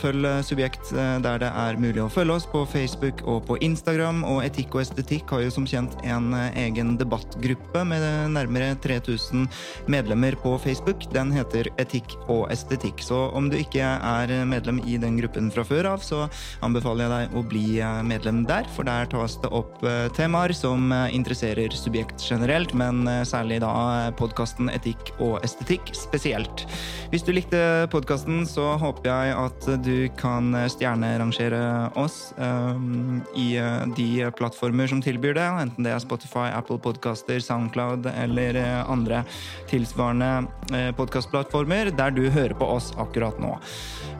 [0.00, 4.22] Følg Subjekt der det er mulig å følge oss, på Facebook og på Instagram.
[4.28, 9.46] Og Etikk og estetikk har jo som kjent en egen debattgruppe med nærmere 3000
[9.90, 11.04] medlemmer på Facebook.
[11.14, 13.02] Den heter Etikk og estetikk.
[13.04, 16.26] Så om du ikke er medlem i den gruppen fra før av, så
[16.64, 17.66] anbefaler jeg deg å bli
[18.08, 19.80] medlem der, for der tas det opp
[20.16, 23.72] temaer som interesserer subjekt generelt, men særlig da
[24.18, 26.66] podkasten Etikk og estetikk spesielt.
[27.12, 27.60] Hvis du likte
[27.92, 33.58] podkasten, så håper jeg at du kan stjernerangere oss um, i
[33.96, 39.24] de plattformer som tilbyr det, enten det er Spotify, Apple Podcaster, Soundcloud eller andre
[39.70, 43.56] tilsvarende podkastplattformer der du hører på oss akkurat nå.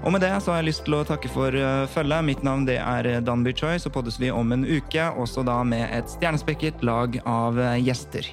[0.00, 1.54] Og med det så har jeg lyst til å takke for
[1.94, 2.26] følget.
[2.26, 5.86] Mitt navn det er Danby Choi, så poddes vi om en uke, også da med
[5.92, 8.32] et stjernespekket lag av gjester.